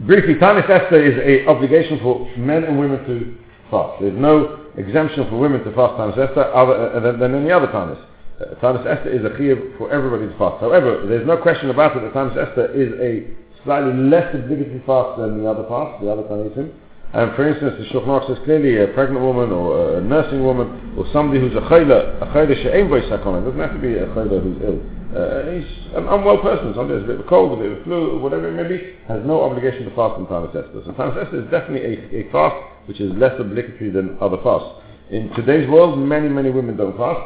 [0.02, 3.38] Briefly, Tanis Esther is an obligation for men and women to
[3.70, 4.02] fast.
[4.02, 7.68] There's no exemption for women to fast Tanis Esther other, uh, than, than any other
[7.68, 8.02] Tanis.
[8.42, 10.58] Uh, Tanis Esther is a chiyuv for everybody to fast.
[10.60, 13.30] However, there's no question about it that Tanis Esther is a
[13.62, 16.72] slightly less obligatory fast than the other fasts, the other Tanisim.
[17.12, 21.06] And for instance, the Shulchan says clearly a pregnant woman or a nursing woman or
[21.12, 24.06] somebody who's a chayla, a chayla she'ein bo yisakon, it doesn't have to be a
[24.10, 24.80] chayla who's ill.
[25.12, 27.78] Uh, he's an unwell person, somebody has a bit of a cold, a bit of
[27.78, 30.82] a flu, or whatever it may be, has no obligation to fast in Tanis Esther.
[30.82, 32.56] So Tanis Esther is definitely a, a fast
[32.88, 34.80] which is less obligatory than other fasts.
[35.10, 37.20] In today's world, many, many women don't fast.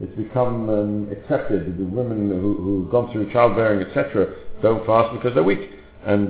[0.00, 5.12] It's become um, accepted that the women who, who've gone through childbearing, etc., don't fast
[5.12, 5.70] because they're weak.
[6.04, 6.28] And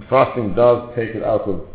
[0.00, 1.66] mm, fasting does take it out of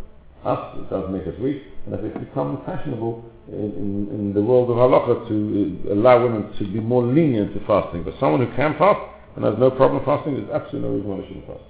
[0.46, 4.70] us, it does make us weak, and it's become fashionable in, in, in the world
[4.70, 8.04] of halacha to uh, allow women to be more lenient to fasting.
[8.04, 9.02] But someone who can fast
[9.36, 11.64] and has no problem fasting, there's absolutely no reason why they shouldn't fast.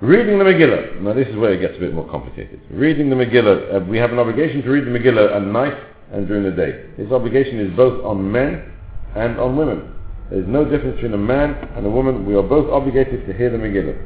[0.00, 1.00] Reading the Megillah.
[1.00, 2.60] Now this is where it gets a bit more complicated.
[2.70, 3.76] Reading the Megillah.
[3.76, 5.78] Uh, we have an obligation to read the Megillah at night
[6.12, 6.86] and during the day.
[6.98, 8.70] This obligation is both on men
[9.16, 9.92] and on women.
[10.30, 12.24] There's no difference between a man and a woman.
[12.26, 13.96] We are both obligated to hear the Megillah.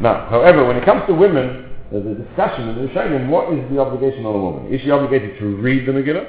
[0.00, 3.70] Now, however, when it comes to women, there's a discussion in the Rishonim, what is
[3.70, 4.72] the obligation on a woman?
[4.72, 6.26] Is she obligated to read the Megillah?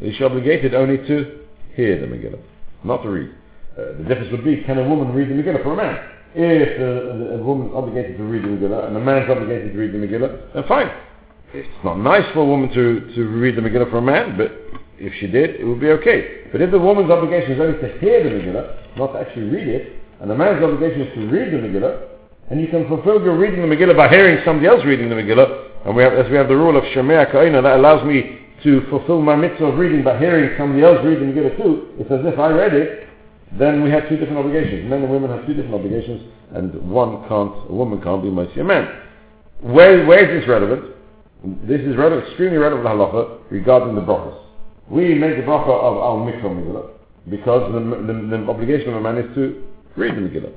[0.00, 1.40] Is she obligated only to
[1.74, 2.40] hear the Megillah?
[2.82, 3.30] Not to read.
[3.78, 6.08] Uh, the difference would be, can a woman read the Megillah for a man?
[6.34, 9.30] If a, a, a woman is obligated to read the Megillah and a man is
[9.30, 10.90] obligated to read the Megillah, then fine.
[11.54, 14.52] It's not nice for a woman to, to read the Megillah for a man, but
[14.96, 16.48] if she did, it would be okay.
[16.50, 19.68] But if the woman's obligation is only to hear the Megillah, not to actually read
[19.68, 22.08] it, and the man's obligation is to read the Megillah,
[22.48, 25.84] and you can fulfill your reading the Megillah by hearing somebody else reading the Megillah,
[25.84, 28.80] and we have, as we have the rule of Shemea Ka'ina, that allows me to
[28.88, 32.24] fulfill my mitzvah of reading by hearing somebody else reading the Megillah too, it's as
[32.24, 33.08] if I read it,
[33.58, 34.88] then we have two different obligations.
[34.88, 36.22] Men and women have two different obligations,
[36.54, 38.88] and one can't, a woman can't be mighty a man.
[39.60, 41.01] Where, where is this relevant?
[41.44, 44.38] This is relevant, extremely relevant halacha regarding the brachas.
[44.88, 46.90] We make the bracha of al mikra Megillah
[47.28, 49.62] because the, the, the obligation of a man is to
[49.96, 50.52] read the Megillah.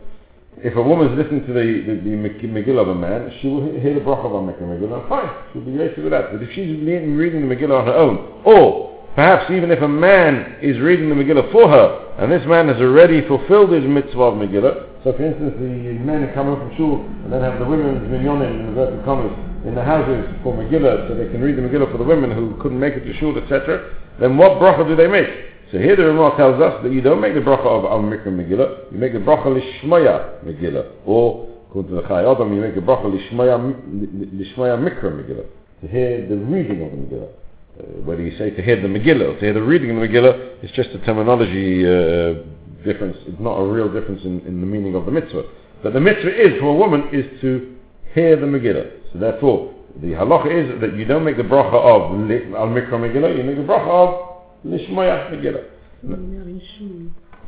[0.58, 3.63] If a woman is listening to the, the, the Megillah of a man, she will
[3.80, 5.10] hear the bracha of al mikra Megillah.
[5.10, 6.32] Fine, she'll be grateful with that.
[6.32, 10.58] But if she's reading the Megillah on her own, or Perhaps even if a man
[10.62, 14.34] is reading the Megillah for her, and this man has already fulfilled his mitzvah of
[14.34, 18.04] Megillah, so for instance the men come home from shul and then have the women's
[18.12, 19.32] minyonim in inverted commas
[19.65, 22.56] in the houses for Megillah so they can read the Megillah for the women who
[22.62, 25.28] couldn't make it to shul, etc., then what bracha do they make?
[25.71, 28.28] So here the Ramah tells us that you don't make the bracha of Al Mikra
[28.28, 32.75] Megillah, you make the bracha Lishmaya Megillah, or according to the Chai Adam, you make
[32.75, 35.45] the bracha Lishmaya, Lishmaya Mikra Megillah,
[35.82, 37.30] to hear the reading of the Megillah.
[37.78, 40.08] Uh, whether you say to hear the Megillah or to hear the reading of the
[40.08, 42.41] Megillah, it's just a terminology uh,
[42.86, 43.17] difference.
[43.28, 45.43] It's not a real difference in, in, the meaning of the mitzvah.
[45.84, 47.75] But the mitzvah is for a woman is to
[48.13, 49.05] hear the Megillah.
[49.15, 53.38] So therefore, the halacha is that you don't make the bracha of al mikra Megillah,
[53.38, 55.63] you make the bracha of lishmaya Megillah.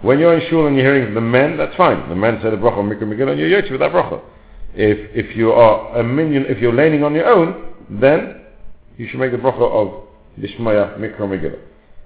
[0.02, 0.68] When you're in shul.
[0.68, 2.08] And you're hearing the men, that's fine.
[2.08, 4.22] The men say the bracha of mikra Megillah, and you're yotzi with that bracha.
[4.76, 8.42] If if you are a minion, if you're leaning on your own, then
[8.96, 10.08] you should make the bracha of
[10.40, 11.60] Lishmaya Mikra Megillah.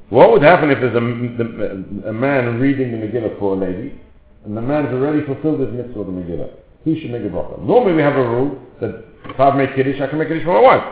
[0.09, 3.93] What would happen if there's a, a, man reading the Megillah for a lady,
[4.43, 6.49] and the man has already fulfilled his mitzvah of the Megillah?
[6.83, 7.61] He should make a bracha.
[7.61, 10.53] Normally we have a rule that if I make Kiddush, I can make Kiddush for
[10.53, 10.83] my wife.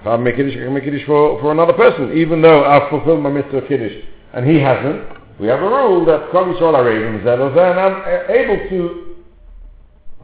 [0.00, 2.88] If I make Kiddush, I can make Kiddush for, for another person, even though I've
[2.90, 5.02] fulfilled my mitzvah of Kiddush, and he hasn't.
[5.40, 9.16] We have a rule that Kol Yisrael Arevim Zedozer, and I'm able to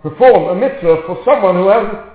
[0.02, 2.08] perform a mitzvah for someone who hasn't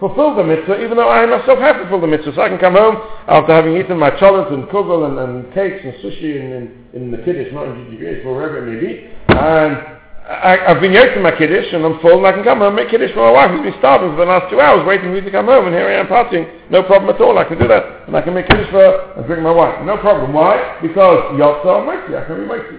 [0.00, 2.34] fulfilled the mitzvah, even though I myself have fulfilled the mitzvah.
[2.34, 2.96] So I can come home
[3.28, 7.10] after having eaten my cholent and kugel and, and cakes and sushi in, in, in
[7.12, 9.06] the kiddush, not in GGBH, wherever it may be.
[9.28, 12.68] And I, have been yoked my kiddush and I'm full and I can come home
[12.68, 15.10] and make kiddush for my wife who's been starving for the last two hours waiting
[15.10, 16.46] for me to come home and here I am partying.
[16.70, 17.36] No problem at all.
[17.38, 18.06] I can do that.
[18.06, 19.84] And I can make kiddush for her and drink my wine.
[19.84, 20.32] No problem.
[20.32, 20.78] Why?
[20.80, 22.14] Because yotza mighty.
[22.14, 22.78] I can be mighty.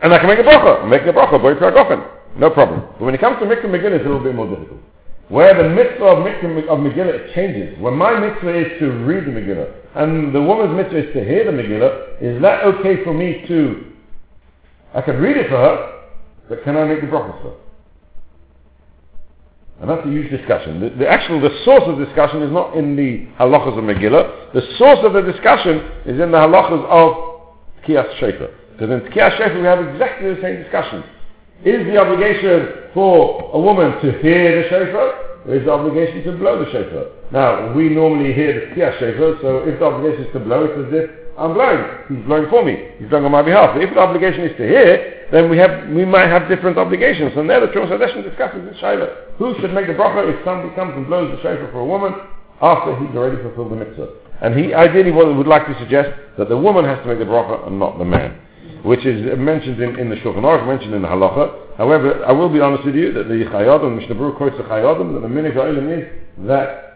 [0.00, 0.88] And I can make a bracha.
[0.88, 1.36] Make a bracha.
[1.36, 1.52] Boy,
[2.36, 2.80] No problem.
[2.98, 4.80] But when it comes to making Megillah, it's a little bit more difficult.
[5.28, 7.78] Where the mitzvah of, mitzvah of Megillah changes.
[7.78, 11.44] When my mitzvah is to read the Megillah, and the woman's mitzvah is to hear
[11.44, 13.92] the Megillah, is that okay for me to,
[14.94, 16.01] I can read it for her,
[16.48, 17.56] but can I make the brachas for?
[19.80, 20.80] And that's a huge discussion.
[20.80, 24.52] The, the, actual, the source of discussion is not in the halachas of Megillah.
[24.54, 28.50] The source of the discussion is in the halachas of Tkiyas Shofar.
[28.72, 31.02] Because in Tkiyas Shofar we have exactly the same discussion.
[31.64, 36.36] Is the obligation for a woman to hear the shofar, or is the obligation to
[36.36, 37.06] blow the shofar?
[37.30, 40.74] Now, we normally hear the tkiyah shofar, so if the obligation is to blow, it's
[40.74, 41.82] as if I'm blowing.
[42.08, 42.90] He's blowing for me.
[42.98, 43.74] He's blowing on my behalf.
[43.74, 47.32] But if the obligation is to hear, then we have we might have different obligations.
[47.36, 49.36] And there the Trumas Hadeshin discusses in Shaila.
[49.38, 52.12] Who should make the bracha if somebody comes and blows the shofar for a woman
[52.60, 54.08] after he's already fulfilled the mitzvah?
[54.42, 57.66] And he ideally would like to suggest that the woman has to make the bracha
[57.66, 58.38] and not the man
[58.82, 61.76] which is mentioned in, in the Shulchan Aruch, mentioned in the Halacha.
[61.78, 64.64] However, I will be honest with you that the Chai Adam, Mishnah Berurah quotes the
[64.64, 66.91] Chai Adam, that the minhag is that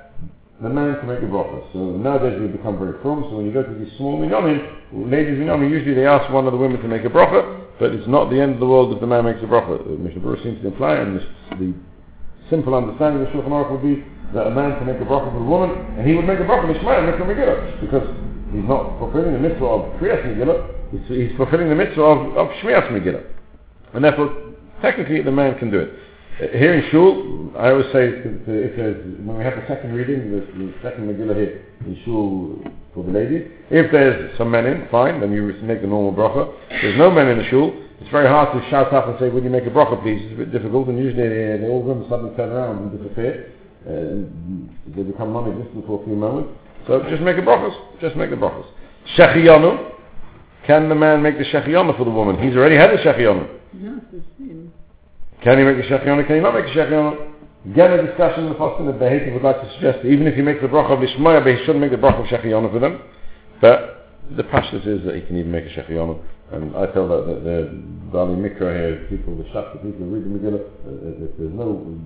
[0.62, 1.61] the man can make a bracha.
[1.73, 5.37] So nowadays we've become very firm, so when you go to these small minyanim, ladies
[5.37, 8.31] minyanim, usually they ask one of the women to make a bracha, but it's not
[8.31, 9.81] the end of the world if the man makes a bracha.
[9.81, 11.21] Uh, Mishnah Berurah seems to imply, and
[11.61, 11.75] the
[12.49, 15.31] simple understanding of the Shulchan Aruch would be that a man can make a bracha
[15.31, 18.09] for a woman, and he would make a bracha Mishmaya, make a Megillah, because
[18.53, 22.47] he's not fulfilling the mitzvah of Kriyas Megillah, He's, he's fulfilling the mitzvah of, of
[22.62, 23.25] Shmiras Megillah.
[23.95, 25.90] And therefore, technically the man can do it.
[26.38, 30.40] Here in Shul, I always say, if there's, when we have the second reading, the,
[30.44, 32.61] the second Megillah here in Shul
[32.92, 36.53] for the ladies, if there's some men in, fine, then you make the normal bracha.
[36.68, 39.31] If there's no men in the Shul, it's very hard to shout up and say,
[39.31, 40.20] will you make a bracha please?
[40.25, 42.99] It's a bit difficult, and usually they, they all of them suddenly turn around and
[42.99, 43.53] disappear.
[43.88, 44.29] Uh,
[44.94, 46.53] they become non-existent for a few moments.
[46.87, 47.72] So just make a brachas.
[48.03, 48.66] Just make the brachas.
[49.16, 49.92] Shechiyanu,
[50.66, 52.37] can the man make the shechiyana for the woman?
[52.37, 53.01] He's already had the
[54.12, 54.72] the same.
[55.47, 56.27] Can he make the shechiyana?
[56.27, 57.31] Can he not make the shechiyana?
[57.71, 60.35] Again, a discussion in the Poskim that Beheti would like to suggest that even if
[60.35, 62.81] he makes the bracha of Lishmaya, but he shouldn't make the bracha of shechiyana for
[62.81, 63.01] them.
[63.61, 66.19] But the pashtus is that he can even make a shechiyana.
[66.51, 67.71] And I tell that, that the
[68.11, 71.97] Bali Mikra here, people, the Shakta people who read the Megillah, uh, if there's no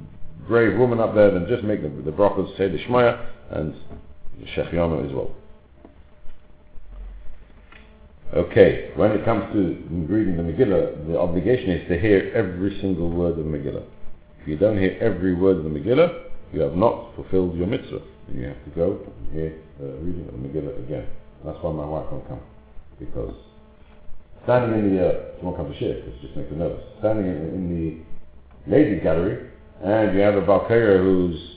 [0.47, 3.75] brave woman up there, then just make the, the brachas, say the Shmaya, and
[4.55, 5.31] Shechiana as well.
[8.33, 9.59] Okay, when it comes to
[10.09, 13.83] reading the Megillah, the obligation is to hear every single word of Megillah.
[14.41, 18.01] If you don't hear every word of the Megillah, you have not fulfilled your mitzvah.
[18.29, 21.09] And you have to go and hear the reading of the Megillah again.
[21.45, 22.41] That's why my wife won't come.
[23.01, 23.35] Because
[24.45, 26.85] standing in the, uh, she won't come to share, because just make the notes.
[27.01, 28.05] Standing in, in
[28.65, 29.51] the ladies gallery,
[29.83, 31.57] and you have a Balkaya who's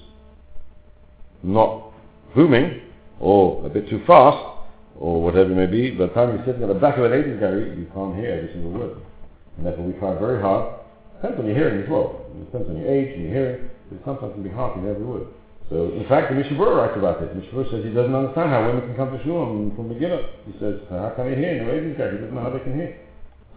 [1.44, 1.92] not
[2.34, 2.82] booming,
[3.20, 4.53] or a bit too fast,
[5.00, 7.12] or whatever it may be, by the time you're sitting at the back of an
[7.12, 8.98] ladies gallery, you can't hear every single word.
[9.58, 10.80] And therefore we try very hard.
[11.22, 12.26] Depends on your hearing as well.
[12.36, 13.70] It depends on your age and your hearing.
[13.92, 15.28] It sometimes can be hard to hear every word.
[15.70, 17.32] So, in fact, the Mishnah Berurah writes about this.
[17.34, 20.26] Mishnah Berurah says he doesn't understand how women can come to shul from the beginning.
[20.46, 22.18] He says, how can they hear in a ladies gallery?
[22.18, 23.00] He doesn't know how they can hear.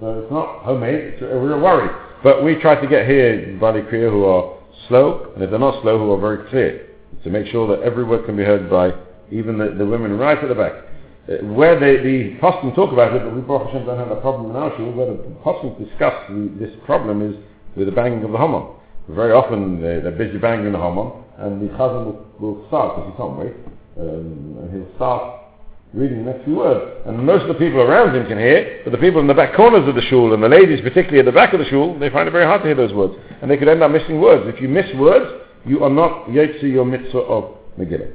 [0.00, 1.18] So it's not homemade.
[1.18, 1.90] It's a real worry.
[2.22, 4.56] But we try to get here Bali Kriya who are
[4.88, 6.86] slow, and if they're not slow, who are very clear,
[7.24, 8.92] to make sure that every word can be heard by
[9.30, 10.85] even the, the women right at the back.
[11.28, 14.20] Uh, where they, the Poskim talk about it, but we Baruch Hashem don't have a
[14.20, 17.34] problem in our shul, where the Poskim discuss the, this problem is
[17.74, 18.62] with the banging of the Haman.
[19.08, 23.10] Very often they, they're busy banging the Haman, and the Chazan will, will start, because
[23.10, 23.54] he can't wait,
[23.98, 25.42] um, and he'll start
[25.92, 27.02] reading the next few words.
[27.06, 29.56] And most of the people around him can hear, but the people in the back
[29.56, 32.10] corners of the shul, and the ladies particularly at the back of the shul, they
[32.10, 33.14] find it very hard to hear those words.
[33.42, 34.44] And they could end up missing words.
[34.46, 38.12] If you miss words, you are not Yetzi your mitzvah of Megillah.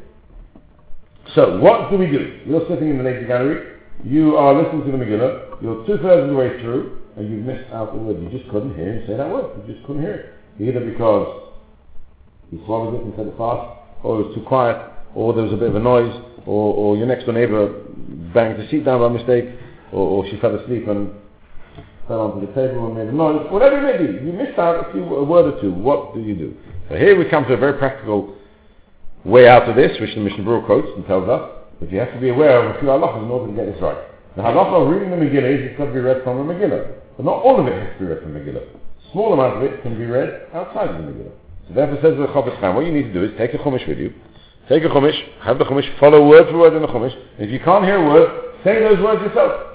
[1.35, 2.41] So, what do we do?
[2.45, 6.29] You're sitting in the ladies' gallery, you are listening to the Megillah, you're two-thirds of
[6.29, 8.21] the way through, and you've missed out the word.
[8.21, 9.51] You just couldn't hear him say that word.
[9.55, 10.63] You just couldn't hear it.
[10.63, 11.53] Either because
[12.49, 14.75] he swallowed it and said it fast, or it was too quiet,
[15.15, 16.13] or there was a bit of a noise,
[16.45, 17.69] or, or your next door neighbour
[18.33, 19.45] banged the seat down by mistake,
[19.93, 21.11] or, or she fell asleep and
[22.07, 23.47] fell onto the table and made a noise.
[23.51, 25.71] Whatever it may be, you missed out a, few, a word or two.
[25.71, 26.57] What do you do?
[26.89, 28.35] So here we come to a very practical
[29.25, 32.13] way out of this, which the Mishnah Berurah quotes and tells us, that you have
[32.13, 33.97] to be aware of a few halachas in order to get this right.
[34.35, 36.93] The halacha of reading the Megillah is it's got to be read from the Megillah.
[37.17, 38.63] But not all of it has to be read from the Megillah.
[38.63, 41.33] A small amount of it can be read outside of the Megillah.
[41.67, 43.87] So therefore says the Chofetz Chaim, what you need to do is take a Chumash
[43.87, 44.13] with you,
[44.69, 47.59] take a Chumash, have the Chumash, follow word for word in the Chumash, if you
[47.59, 49.71] can't hear a word, say those words yourself.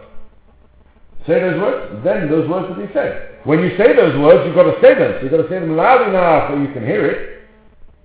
[1.26, 3.42] Say those words, then those words will be said.
[3.44, 5.18] When you say those words, you've got to say them.
[5.18, 7.35] So you've got to say them loud enough that you can hear it,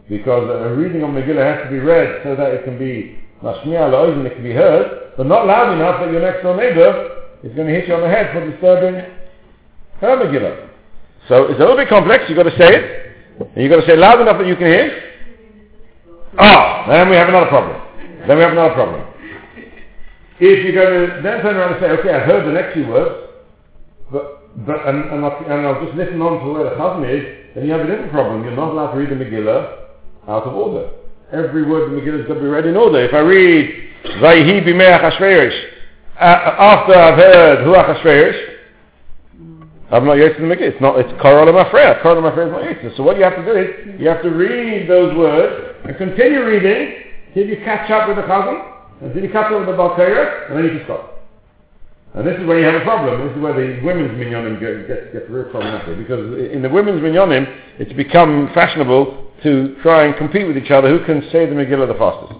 [0.10, 4.28] because a reading of Megillah has to be read so that it can be and
[4.28, 7.68] it can be heard, but not loud enough that your next door neighbor is going
[7.68, 8.96] to hit you on the head for disturbing
[10.00, 10.70] her Megillah.
[11.28, 13.88] So it's a little bit complex, you've got to say it, And you've got to
[13.88, 15.12] say loud enough that you can hear.
[16.38, 17.82] Ah, then we have another problem.
[18.28, 19.08] Then we have another problem.
[20.40, 22.88] If you're going to then turn around and say, okay, I've heard the next few
[22.88, 23.30] words,
[24.12, 27.54] but, but and, and, I'll, and I'll just listen on to where the chazan is,
[27.56, 28.44] then you have a different problem.
[28.44, 29.81] You're not allowed to read the Megillah
[30.28, 30.90] out of order.
[31.32, 33.04] Every word in the Megillah is going to be read in order.
[33.04, 33.90] If I read,
[34.22, 35.70] Vayhi b'meach Achashverosh,
[36.20, 38.48] uh, uh, after I've heard Hu Achashverosh,
[39.92, 40.72] I'm not yet in the Megillah.
[40.74, 42.02] It's not, it's Karol Mafreya.
[42.02, 42.98] Karol Mafreya is not yet.
[42.98, 46.44] So what you have to do is, you have to read those words and continue
[46.44, 47.04] reading
[47.34, 48.68] till you catch up with the chazan,
[49.02, 51.08] until you catch up with the Balkaya, and then you can stop.
[52.14, 53.26] And this is where you have a problem.
[53.26, 55.98] This is where the women's minyanim get, get, get real problematic.
[55.98, 57.48] Because in the women's minyanim,
[57.80, 61.88] it's become fashionable to try and compete with each other who can say the Megillah
[61.88, 62.40] the fastest.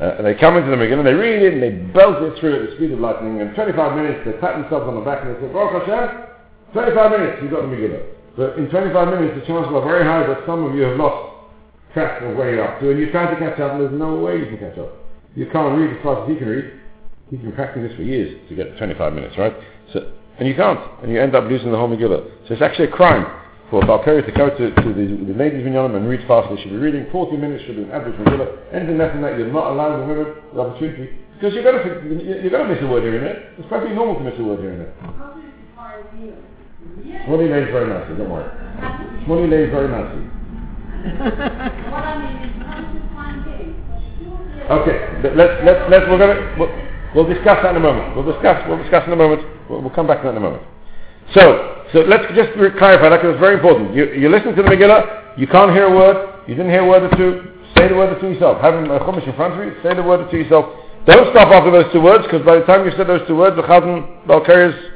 [0.00, 2.38] Uh, and they come into the Megillah and they read it and they belt it
[2.40, 3.40] through at the speed of lightning.
[3.40, 6.26] And 25 minutes, they pat themselves on the back and they say, Baruch Hashem,
[6.72, 8.02] 25 minutes, you've got the Megillah.
[8.36, 11.32] But in 25 minutes, the chances are very high that some of you have lost
[11.92, 14.16] track of where you're up to, and you try to catch up, and there's no
[14.16, 14.96] way you can catch up.
[15.36, 16.80] You can't read as fast as he can read.
[17.30, 19.52] He's been practicing this for years to get 25 minutes, right?
[19.92, 22.48] So, and you can't, and you end up losing the whole Megillah.
[22.48, 23.26] So it's actually a crime
[23.72, 26.52] for Balkari to go to, to the, the ladies minyanim and read fast.
[26.52, 28.20] They should be reading 40 minutes, should be an average.
[28.68, 31.08] Anything less than that, you're not allowing the women the opportunity.
[31.40, 31.88] Because you're going to,
[32.20, 33.48] you're going to miss a word here and there.
[33.56, 34.92] It's perfectly normal to miss a word here and there.
[37.24, 38.44] Shmoni lays very nicely, don't worry.
[39.24, 40.20] Shmoni lays very nicely.
[44.68, 44.96] Okay,
[45.32, 46.70] let's, let's, let's, we're gonna, we'll,
[47.16, 48.16] we'll discuss that in a moment.
[48.16, 49.40] We'll discuss, we'll discuss in a moment.
[49.70, 50.62] We'll, we'll come back to that in a moment.
[51.32, 53.94] So, so let's just clarify that because it's very important.
[53.94, 56.88] You, you listen to the Megillah, you can't hear a word, you didn't hear a
[56.88, 58.60] word or two, say the word or two yourself.
[58.60, 60.72] Have a chumash in front of you, say the word or two yourself.
[61.06, 63.56] Don't stop after those two words because by the time you said those two words,
[63.56, 64.92] the chazan Balkari's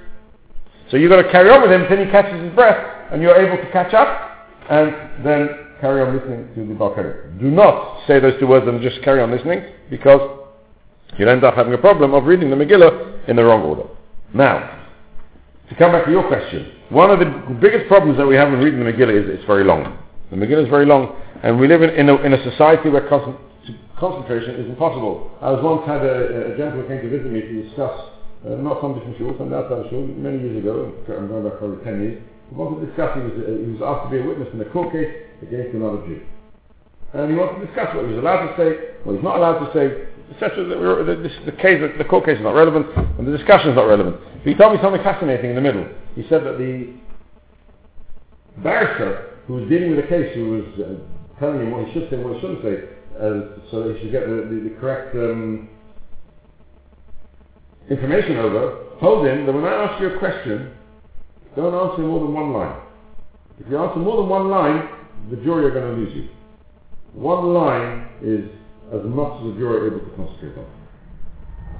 [0.90, 2.78] so you've got to carry on with him until he catches his breath
[3.10, 5.48] and you're able to catch up and then
[5.80, 7.38] carry on listening to the Balkari.
[7.40, 10.20] Do not say those two words and just carry on listening because
[11.18, 13.88] you'll end up having a problem of reading the Megillah in the wrong order.
[14.32, 14.85] Now,
[15.68, 17.26] to come back to your question, one of the
[17.60, 19.98] biggest problems that we have in reading the Megillah is it's very long.
[20.30, 23.06] The Megillah is very long and we live in, in, a, in a society where
[23.98, 25.30] concentration is impossible.
[25.40, 28.80] I was once had a, a gentleman came to visit me to discuss uh, not
[28.80, 32.22] from different shul, from outside shul, many years ago, I'm going back probably 10 years,
[32.48, 34.60] he wanted to discuss, he was, uh, he was asked to be a witness in
[34.60, 35.10] a court case
[35.42, 36.22] against another Jew.
[37.10, 39.66] And he wanted to discuss what he was allowed to say, what he's not allowed
[39.66, 40.62] to say, etc.
[40.62, 42.86] The, the, the, case, the court case is not relevant,
[43.18, 44.14] and the discussion is not relevant.
[44.46, 45.88] But he told me something fascinating in the middle.
[46.14, 46.94] He said that the
[48.62, 52.08] barrister who was dealing with the case, who was uh, telling him what he should
[52.08, 54.76] say and what he shouldn't say, uh, so that he should get the, the, the
[54.78, 55.68] correct um,
[57.90, 60.70] information over, told him that when I ask you a question,
[61.56, 62.80] don't answer more than one line.
[63.58, 64.88] If you answer more than one line,
[65.28, 66.28] the jury are going to lose you.
[67.14, 68.48] One line is
[68.94, 70.75] as much as the jury are able to concentrate on.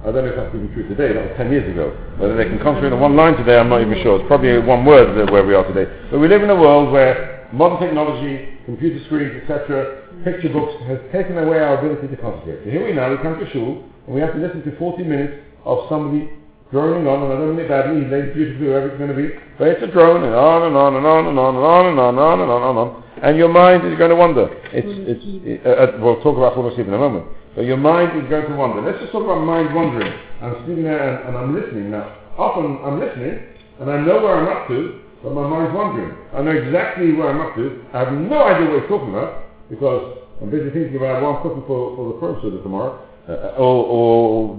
[0.06, 1.90] I don't know if that's even true today, that was 10 years ago.
[2.22, 4.22] Whether they can concentrate on one line today, I'm not even sure.
[4.22, 5.90] It's probably one word where we are today.
[6.12, 11.02] But we live in a world where modern technology, computer screens, etc., picture books has
[11.10, 12.62] taken away our ability to concentrate.
[12.62, 15.02] So here we now, we come to shul, and we have to listen to 40
[15.02, 16.30] minutes of somebody
[16.70, 19.18] droning on, and I don't mean it badly, he lays beautifully wherever it's going to
[19.18, 21.86] be, but it's a drone, and on and on and on and on and on
[21.90, 24.46] and on and on and on and on, and your mind is going to wander.
[24.70, 28.28] It's, it's, it, uh, we'll talk about Chumash in a moment, but your mind is
[28.28, 28.82] going to wander.
[28.82, 30.12] Let's just talk about mind wandering.
[30.42, 32.14] I'm sitting there and, and I'm listening now.
[32.36, 33.40] Often I'm listening,
[33.80, 36.14] and I know where I'm up to, but my mind's wandering.
[36.36, 37.82] I know exactly where I'm up to.
[37.94, 41.42] I have no idea what he's talking about, because I'm busy thinking about what I'm
[41.42, 44.56] cooking for, for the professor tomorrow, uh, or, or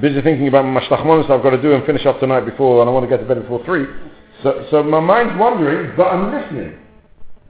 [0.00, 2.90] busy thinking about my shtachmonis I've got to do and finish up tonight before, and
[2.90, 3.86] I want to get to bed before three.
[4.42, 6.78] So, so my mind's wandering, but I'm listening.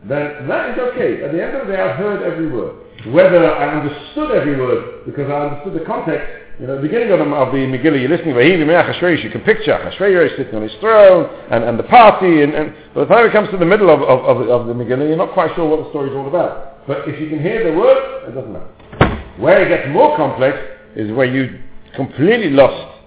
[0.08, 1.22] Then that is okay.
[1.24, 2.76] At the end of the day, I've heard every word.
[3.06, 6.26] Whether I understood every word because I understood the context,
[6.58, 10.36] you know, the beginning of the, of the Megillah, you're listening you can picture Achashverosh
[10.38, 13.50] sitting on his throne and, and the party, and, and by the time it comes
[13.50, 15.90] to the middle of, of, of, of the Megillah, you're not quite sure what the
[15.90, 16.86] story is all about.
[16.86, 19.22] But if you can hear the word, it doesn't matter.
[19.36, 20.56] Where it gets more complex
[20.94, 21.60] is where you
[21.94, 23.02] completely lost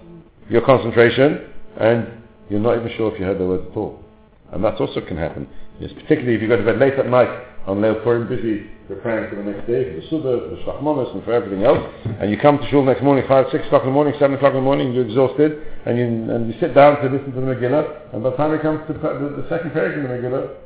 [0.48, 1.48] your concentration
[1.78, 2.06] and
[2.48, 4.04] you're not even sure if you heard the words at all.
[4.52, 5.48] And that also can happen.
[5.80, 7.28] Yes, particularly if you go to bed late at night
[7.66, 11.24] on Leil Purim busy preparing for the next day, for the Suda, for the and
[11.24, 11.78] for everything else,
[12.20, 14.50] and you come to shul next morning, 5, 6 o'clock in the morning, 7 o'clock
[14.50, 17.46] in the morning, you're exhausted, and you, and you sit down to listen to the
[17.46, 20.56] Megillah, and by the time it comes to the, the second paragraph in the Megillah.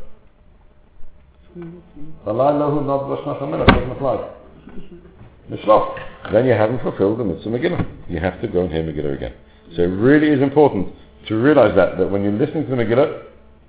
[6.33, 7.87] Then you haven't fulfilled the mitzvah Megillah.
[8.09, 9.35] You have to go and hear Megillah again.
[9.77, 10.89] So it really is important
[11.29, 13.23] to realize that, that when you're listening to the Megillah,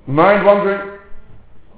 [0.08, 0.95] mind wandering,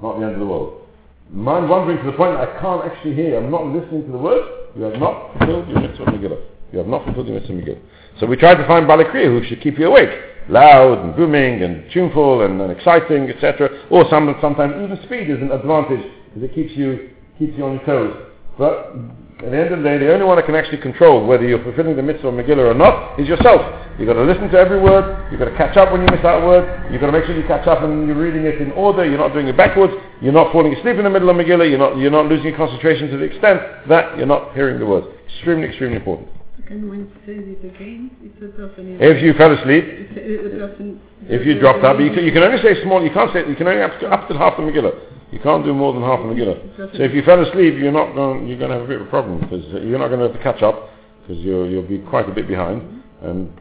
[0.02, 0.86] not the end of the world.
[1.30, 4.46] mind wandering to the point I can't actually hear, I'm not listening to the words,
[4.76, 6.40] you have not fulfilled your mitzvah Megillah.
[6.72, 7.80] You have not fulfilled your mitzvah Megillah.
[8.20, 10.10] So we tried to find Balakriya who should keep you awake.
[10.48, 13.68] Loud and booming and tuneful and, and exciting, etc.
[13.90, 17.74] Or some, sometimes even speed is an advantage because it keeps you, keeps you on
[17.74, 18.16] your toes.
[18.56, 18.94] But
[19.38, 21.62] at the end of the day, the only one that can actually control whether you're
[21.62, 23.62] fulfilling the mitzvah of Megillah or not is yourself.
[23.96, 25.30] You've got to listen to every word.
[25.30, 26.66] You've got to catch up when you miss out a word.
[26.90, 29.06] You've got to make sure you catch up and you're reading it in order.
[29.06, 29.94] You're not doing it backwards.
[30.20, 31.70] You're not falling asleep in the middle of Megillah.
[31.70, 34.86] You're not, you're not losing your concentration to the extent that you're not hearing the
[34.86, 35.06] words.
[35.30, 36.28] Extremely, extremely important.
[36.68, 39.00] And when it says it again, it's a person is...
[39.00, 41.00] If you fell asleep, it's a, a person...
[41.30, 43.56] if you dropped up, you can, you can only say small, you can't say, you
[43.56, 44.92] can only up to, up to half the Megillah.
[45.30, 46.96] You can't do more than half the Megillah.
[46.96, 49.06] So if you fell asleep, you're not going, you're going to have a bit of
[49.06, 50.88] a problem because you're not going to have to catch up
[51.20, 53.02] because you'll, you'll be quite a bit behind.
[53.22, 53.52] And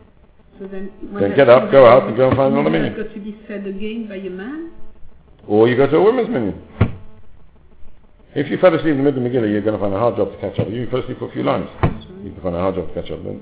[0.59, 0.91] So then...
[1.19, 2.95] Then get up, go out and go and find another minyan.
[2.95, 4.71] got to be said again by a man.
[5.45, 6.63] Or you go to a women's minyan.
[8.33, 10.15] If you fell asleep in the middle of Megillah, you're going to find a hard
[10.15, 10.69] job to catch up.
[10.69, 11.67] You fell asleep for a few lines,
[12.23, 13.41] you can find a hard job to catch up then.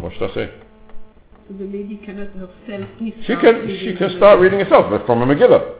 [0.00, 0.52] What should I say?
[1.48, 2.88] So the lady cannot herself...
[2.98, 5.79] She can, she can start reading herself, but from a Megillah.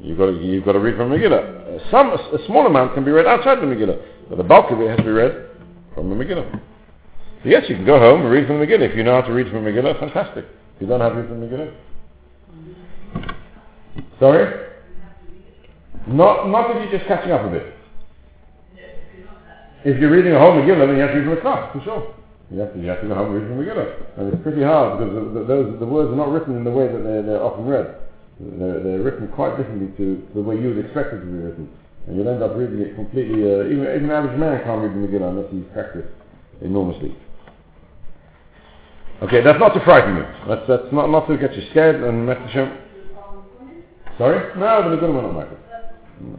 [0.00, 1.90] You've got to, you've got to read from Megillah.
[1.90, 4.88] Some, a small amount can be read outside the Megillah, but the bulk of it
[4.88, 5.48] has to be read
[5.94, 6.60] from the Megillah.
[7.42, 8.90] So yes, you can go home and read from the Megillah.
[8.90, 10.46] If you know how to read from Megillah, fantastic.
[10.76, 11.74] If you don't have to read from the Megillah.
[14.18, 14.68] Sorry?
[16.06, 17.74] Not, not if you're just catching up a bit.
[19.84, 21.82] If you're reading a whole Megillah, then you have to read from a class, for
[21.84, 22.14] sure.
[22.50, 24.18] You have to, you have to go home and read from the Megillah.
[24.18, 26.70] And it's pretty hard because the, the, those, the words are not written in the
[26.70, 27.99] way that they're, they're often read.
[28.40, 31.68] They're, they're written quite differently to the way you would expect it to be written.
[32.06, 34.92] And you'll end up reading it completely, uh, even, even an average man can't read
[34.92, 36.08] the Megillah unless he's practiced
[36.62, 37.14] enormously.
[39.22, 40.24] Okay, that's not to frighten you.
[40.48, 42.78] That's, that's not, not to get you scared and make the.
[44.16, 44.58] Sorry?
[44.58, 45.48] No, the Nigunim are not.
[46.22, 46.38] No.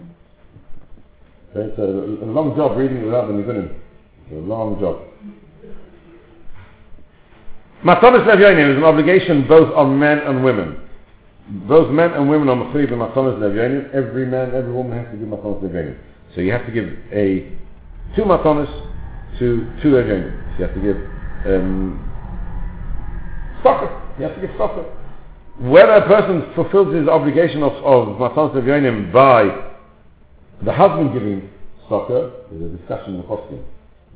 [1.54, 3.76] Okay, it's a, a long job reading without the Nigunim.
[4.26, 5.02] It's a long job.
[7.86, 10.81] Matanis Levyanim is an obligation both on men and women.
[11.52, 13.93] Both men and women are Machriv and Matanis Levyanim.
[13.93, 15.97] Every man, every woman has to give Matanis Levyanim.
[16.34, 17.52] So you have to give a
[18.16, 18.72] two Matanis
[19.38, 20.58] to two Levyanim.
[20.58, 20.95] You have to give
[21.45, 22.08] um,
[23.62, 24.18] Stocker.
[24.18, 24.86] You have to give Stocker.
[25.60, 29.43] Whether a person fulfills his obligation of, of Matanis Levyanim by
[30.64, 31.49] the husband giving
[31.89, 33.62] Stocker is a discussion in the Poskim.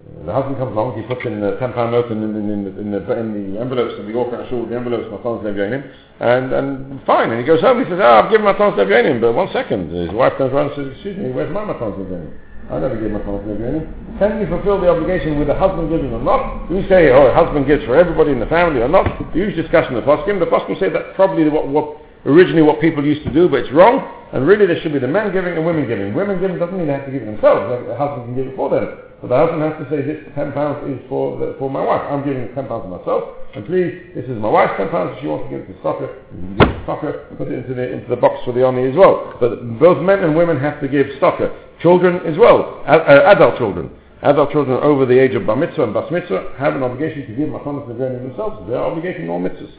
[0.05, 2.61] The husband comes along, he puts in a ten pound note in, in, in, in,
[2.65, 5.81] the, in, the, the envelopes, and we walk around with the envelopes, my son's Levyanim,
[6.21, 7.29] and, and fine.
[7.29, 9.89] And he goes home, he says, oh, I've given my son's Levyanim, but one second.
[9.89, 12.33] His wife turns around and says, excuse me, where's my maton's Levyanim?
[12.69, 13.85] I never gave my son's Levyanim.
[14.17, 16.69] Can you fulfill the obligation with the husband giving or not?
[16.69, 19.05] We say, oh, husband gives for everybody in the family or not?
[19.33, 20.37] Huge discussion the poskim.
[20.37, 23.73] The poskim say that probably what, what originally what people used to do, but it's
[23.73, 24.05] wrong.
[24.33, 26.13] And really there should be the men giving and women giving.
[26.13, 27.69] Women giving doesn't mean they have to give it themselves.
[27.85, 29.04] The husband can give it for them.
[29.21, 32.01] But the husband has to say, this ten pounds is for the, for my wife.
[32.11, 33.23] I'm giving ten pounds to myself.
[33.55, 35.15] And please, this is my wife's ten pounds.
[35.15, 37.55] If she wants to give it to Stocker, you give it to Stocker put it
[37.63, 39.33] into the, into the box for the army as well.
[39.39, 41.49] But both men and women have to give Stocker.
[41.81, 42.83] Children as well.
[42.85, 43.89] A- uh, adult children.
[44.21, 47.35] Adult children over the age of bar mitzvah and bas mitzvah have an obligation to
[47.35, 48.67] give matanas nevyanim themselves.
[48.67, 49.71] They're obligated in all mitzvahs.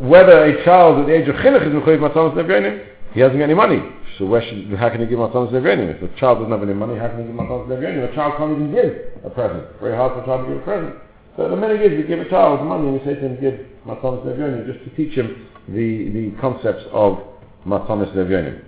[0.00, 2.84] Whether a child at the age of chinuch is mechuyev matanas nevyanim,
[3.16, 3.80] he hasn't got any money.
[4.18, 5.88] So should, how can he give matanas nevyanim?
[5.88, 8.12] If a child doesn't have any money, how can he give matanas nevyanim?
[8.12, 8.92] A child can't even give
[9.24, 9.64] a present.
[9.80, 10.94] Very hard for a child to give a present.
[11.34, 13.54] So the minute we give a child money and we say to him, give
[13.86, 17.16] matanas nevyanim, just to teach him the, the concepts of
[17.66, 18.62] matanas nevyanim.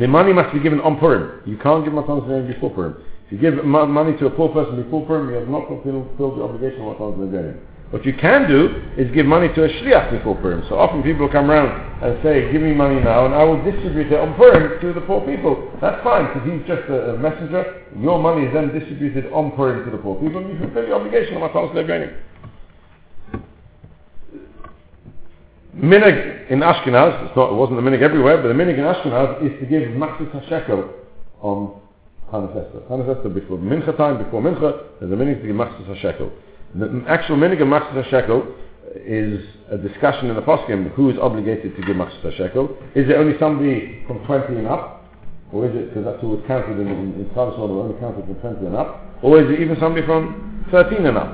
[0.00, 1.42] The money must be given on Purim.
[1.46, 2.96] You can't give matanas nevyanim before Purim.
[3.26, 6.08] If you give mo- money to a poor person before Purim, you have not fulfilled,
[6.16, 7.58] fulfilled the obligation of matanas nevyanim.
[7.90, 10.62] What you can do is give money to a shliach before Purim.
[10.68, 11.72] So often people come around
[12.04, 15.00] and say, give me money now and I will distribute it on Purim to the
[15.06, 15.72] poor people.
[15.80, 17.86] That's fine because he's just a, a messenger.
[17.98, 20.92] Your money is then distributed on Purim to the poor people and you fulfill the
[20.92, 22.14] obligation of Matanas Levianim.
[25.74, 29.58] Minhag in Ashkenaz, not, it wasn't the minhag everywhere, but the minhag in Ashkenaz is
[29.60, 30.92] to give Machatzis HaShekel
[31.40, 31.80] on
[32.30, 36.30] Hanukkah Hanukkah before Mincha time, before Mincha, there's a minhag to give Machatzis HaShekel.
[36.74, 38.52] The actual minhag of HaShekel
[38.94, 39.40] is
[39.70, 42.70] a discussion in the poskim who is obligated to give Machatzis HaShekel.
[42.94, 45.04] Is it only somebody from 20 and up?
[45.50, 48.34] Or is it, because that's was counted in, in, in Scottish order, only counted from
[48.36, 49.00] 20 and up?
[49.22, 51.32] Or is it even somebody from 13 and up?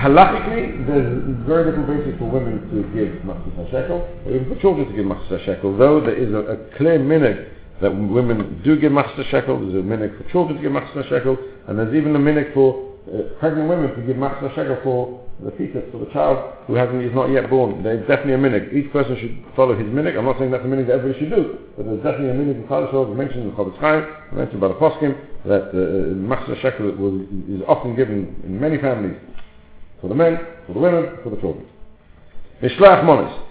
[0.00, 4.88] Halachically, there's very little basis for women to give Machatzis HaShekel, or even for children
[4.88, 8.92] to give Machatzis HaShekel, though there is a, a clear minhag that women do give
[8.92, 11.36] Machatzis HaShekel, there's a minhag for children to give Machatzis HaShekel,
[11.68, 15.50] and there's even a minhag for uh, pregnant women to give Machatzis HaShekel for the
[15.52, 17.82] fetus, for the child who hasn't, is not yet born.
[17.82, 18.72] There's definitely a minhag.
[18.72, 20.16] Each person should follow his minhag.
[20.16, 22.62] I'm not saying that's a minhag that everybody should do, but there's definitely a minhag
[22.62, 26.92] in Klal mentioned in the Chofetz Chaim, mentioned by the Poskim, that uh, Machatzis Shekel
[26.96, 29.18] was, is often given in many families
[30.00, 31.66] for the men, for the women, for the children.
[32.62, 33.42] Mishlach Monis.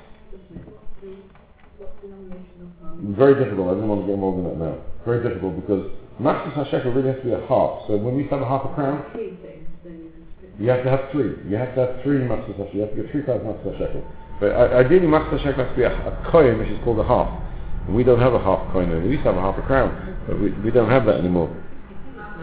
[3.17, 3.67] Very difficult.
[3.67, 4.77] I didn't want to get involved in that now.
[5.05, 5.91] Very difficult because
[6.21, 7.87] Machatzis HaShekel really has to be a half.
[7.87, 10.11] So when we have a half a crown, three things, then
[10.59, 10.65] you.
[10.65, 11.33] You have to have three.
[11.49, 12.69] You have to have three Machatzis Shekel.
[12.73, 14.03] You have to get three times Machatzis Shekel.
[14.39, 17.41] But ideally Machatzis Shekel has to be a, a coin which is called a half.
[17.87, 19.03] And we don't have a half coin anymore.
[19.03, 20.17] We used to have a half a crown.
[20.27, 21.49] But we, we don't have that anymore.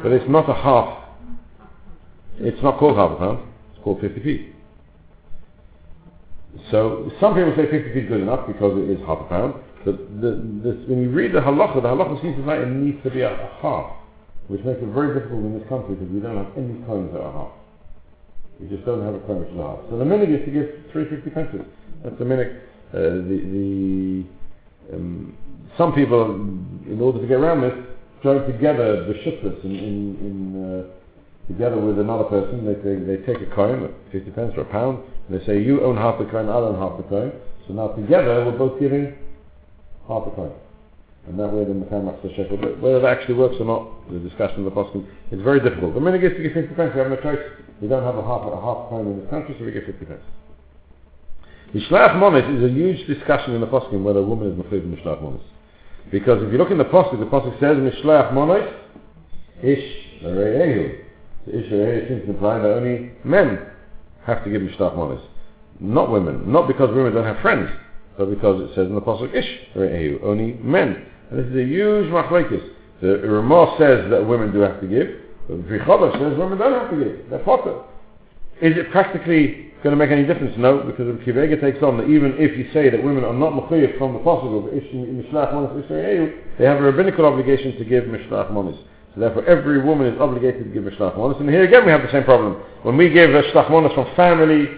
[0.02, 1.04] But it's not a half.
[2.38, 3.38] It's not called half a pound.
[3.74, 4.52] It's called 50p.
[6.70, 9.54] So some people say 50p is good enough because it is half a pound.
[9.84, 13.02] But the, this, when you read the halacha, the halacha seems to say it needs
[13.02, 13.96] to be a, a half,
[14.48, 17.20] which makes it very difficult in this country because we don't have any coins that
[17.20, 17.52] are half.
[18.60, 19.78] We just don't have a coin which is half.
[19.88, 21.64] So the minute is to give 350 pences.
[22.04, 22.62] That's the minute.
[22.92, 23.38] Uh, the
[24.90, 25.36] the um,
[25.78, 26.34] some people,
[26.90, 27.74] in order to get around this,
[28.22, 32.64] join together the shuttas in, in, in uh, together with another person.
[32.66, 35.82] They, they, they take a coin, 50 pence or a pound, and they say, you
[35.84, 37.32] own half the coin, I'll own half the coin.
[37.66, 39.16] So now together we're both giving
[40.10, 40.52] half a coin.
[41.28, 42.56] And that way the Makan Max the shekel.
[42.56, 45.94] But whether that actually works or not, the discussion of the Poskim, it's very difficult.
[45.94, 47.38] The it gets to give 50 pence, we have no choice.
[47.80, 50.04] We don't have a half, a half coin in this country, so we get 50
[50.06, 50.22] pence.
[51.74, 54.96] Mishlach Monis is a huge discussion in the Poskim whether a woman is Mechliv in
[54.96, 55.42] Mishlach Monis.
[56.10, 58.66] Because if you look in the Poskim, the Poskim says Mishlach Monis,
[59.62, 60.98] Ish Re'ehu.
[61.44, 63.66] So Ish Re'ehu seems to imply that only men
[64.26, 65.22] have to give Mishlach Monis.
[65.78, 66.50] Not women.
[66.50, 67.70] Not because women don't have friends,
[68.20, 70.22] but because it says in the Pasuk Ish Re'ehu.
[70.22, 71.06] Only men.
[71.30, 72.60] And this is a huge machlekes.
[73.00, 75.08] The Ramah says that women do have to give,
[75.48, 77.30] but the Vichodah says women don't have to give.
[77.30, 77.82] They're patur.
[78.60, 80.52] Is it practically going to make any difference?
[80.58, 83.54] No, because if Kivega takes on that even if you say that women are not
[83.54, 85.88] mechuyev from the possible Ish- Mishlach Monis
[86.58, 88.76] they have a rabbinical obligation to give Mishlach Monis.
[89.14, 91.40] So therefore every woman is obligated to give Mishlach Monis.
[91.40, 92.60] And here again we have the same problem.
[92.82, 94.68] When we give Mishlach Monis from family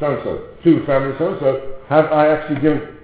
[0.00, 2.96] so-and-so to family so-and-so, have I actually given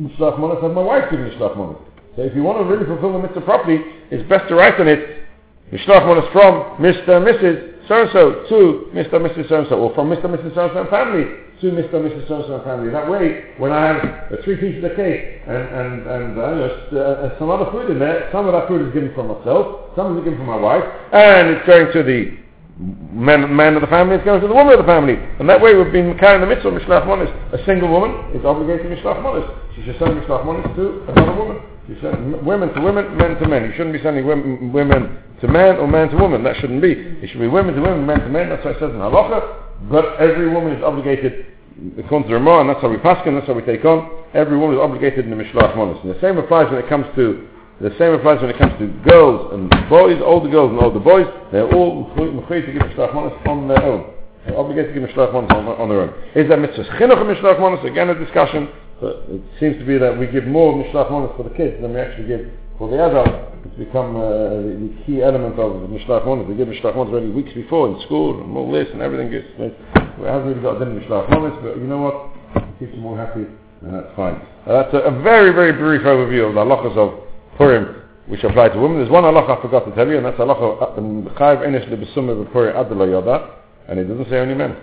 [0.00, 0.62] Mishlach Monis?
[0.62, 1.80] Have my wife given Mishlach Monis?
[2.16, 3.78] So if you want to really fulfill the mitzvah properly,
[4.10, 5.28] it's best to write on it
[5.70, 7.16] Mishlach Monis from Mr.
[7.16, 9.14] and Mrs so-and-so to Mr.
[9.14, 9.48] and Mrs.
[9.48, 10.24] so-and-so, or from Mr.
[10.24, 10.54] and Mrs.
[10.54, 11.24] so-and-so and family
[11.60, 11.94] to Mr.
[11.94, 12.28] and Mrs.
[12.28, 12.92] so-and-so and family.
[12.92, 16.98] That way, when I have uh, three pieces of cake and, and, and uh, uh,
[16.98, 20.18] uh, some other food in there, some of that food is given for myself, some
[20.18, 22.36] is given for my wife, and it's going to the
[22.78, 25.18] man, man of the family, it's going to the woman of the family.
[25.38, 27.30] And that way we've been carrying the mitzvah Mishlach Monis.
[27.52, 29.46] A single woman is obligated to Mishlach Monis.
[29.74, 31.62] She should send Mishlach Monis to another woman.
[31.88, 33.64] You send women to women, men to men.
[33.64, 36.44] You shouldn't be sending women, women to man or man to woman.
[36.44, 36.92] That shouldn't be.
[36.92, 38.50] It should be women to women, men to men.
[38.50, 39.90] That's what it says in Halacha.
[39.90, 41.46] But every woman is obligated,
[41.98, 44.10] according to Ramah, and that's how we pass and that's how we take on.
[44.34, 46.02] Every woman is obligated in the Mishlach Monis.
[46.04, 47.48] And the same applies when it comes to
[47.80, 51.26] the same applies when it comes to girls and boys, older girls and older boys.
[51.52, 54.14] They're all mechuyev to give Mishlach Monis on their own.
[54.44, 56.14] They're obligated to give Mishlach Monis on, on their own.
[56.34, 57.84] Is that mitzvah chinuch of Mishlach Monis?
[57.86, 58.68] Again, a discussion.
[59.00, 61.94] But it seems to be that we give more Mishlach Monis for the kids than
[61.94, 63.30] we actually give for the adults.
[63.64, 66.48] It's become uh, the, key element of the Mishlach Monis.
[66.48, 69.30] We give Mishlach Monis already weeks before in school and all this and everything.
[69.30, 69.74] Gets, it
[70.18, 72.58] hasn't really got a din Mishlach Monis, but you know what?
[72.58, 73.46] It keeps them all happy
[73.82, 74.34] and that's fine.
[74.66, 77.27] Uh, that's a, a very, very brief overview of the halachas of
[77.58, 78.98] Purim, which apply to women.
[78.98, 82.46] There's one halacha I forgot to tell you, and that's halacha um, chayiv enish lebesumah
[82.46, 83.56] b'purim ad lo yoda,
[83.88, 84.76] and it doesn't say only men.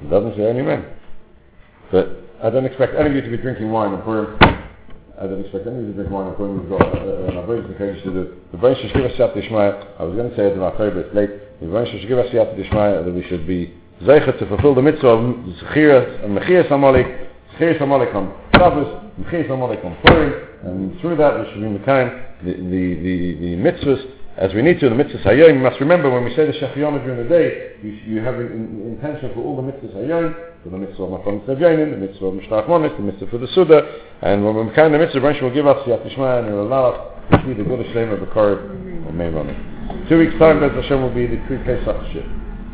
[0.00, 0.86] It doesn't say only men.
[1.90, 4.38] But I don't expect any of you to be drinking wine on Purim.
[5.20, 6.60] I don't expect any of you to drink wine on Purim.
[6.60, 8.36] We've got uh, an avoidance occasion to do.
[8.52, 9.98] The Baruch should give us Siyat Dishmaya.
[9.98, 11.60] I was going to say it in October, but it's late.
[11.60, 14.82] The Baruch should give us Siyat Dishmaya that we should be zeichet to fulfill the
[14.82, 17.27] mitzvah of Zechiras and Mechias Amalek,
[17.60, 22.52] Amalek on Shabbos, Mechias Amalek on Purim, and through that we should be Mekayim the,
[22.52, 24.14] the, the, the mitzvahs.
[24.36, 27.02] As we need to, the mitzvahs hayom, you must remember when we say the Shehecheyanu
[27.02, 30.78] during the day, you, you have an intention for all the mitzvahs hayom, for the
[30.78, 33.82] mitzvah of Makom Tzavyanin, the mitzvah of Mishlach Monis, the mitzvah for the Suda,
[34.22, 37.20] and when we're the mitzvah, Branch will give us Yat Ishmael and will allow us
[37.32, 39.30] to see the good of the Korib or May
[40.08, 42.47] Two weeks time, Bez Hashem will be the pre-Pesach shiur.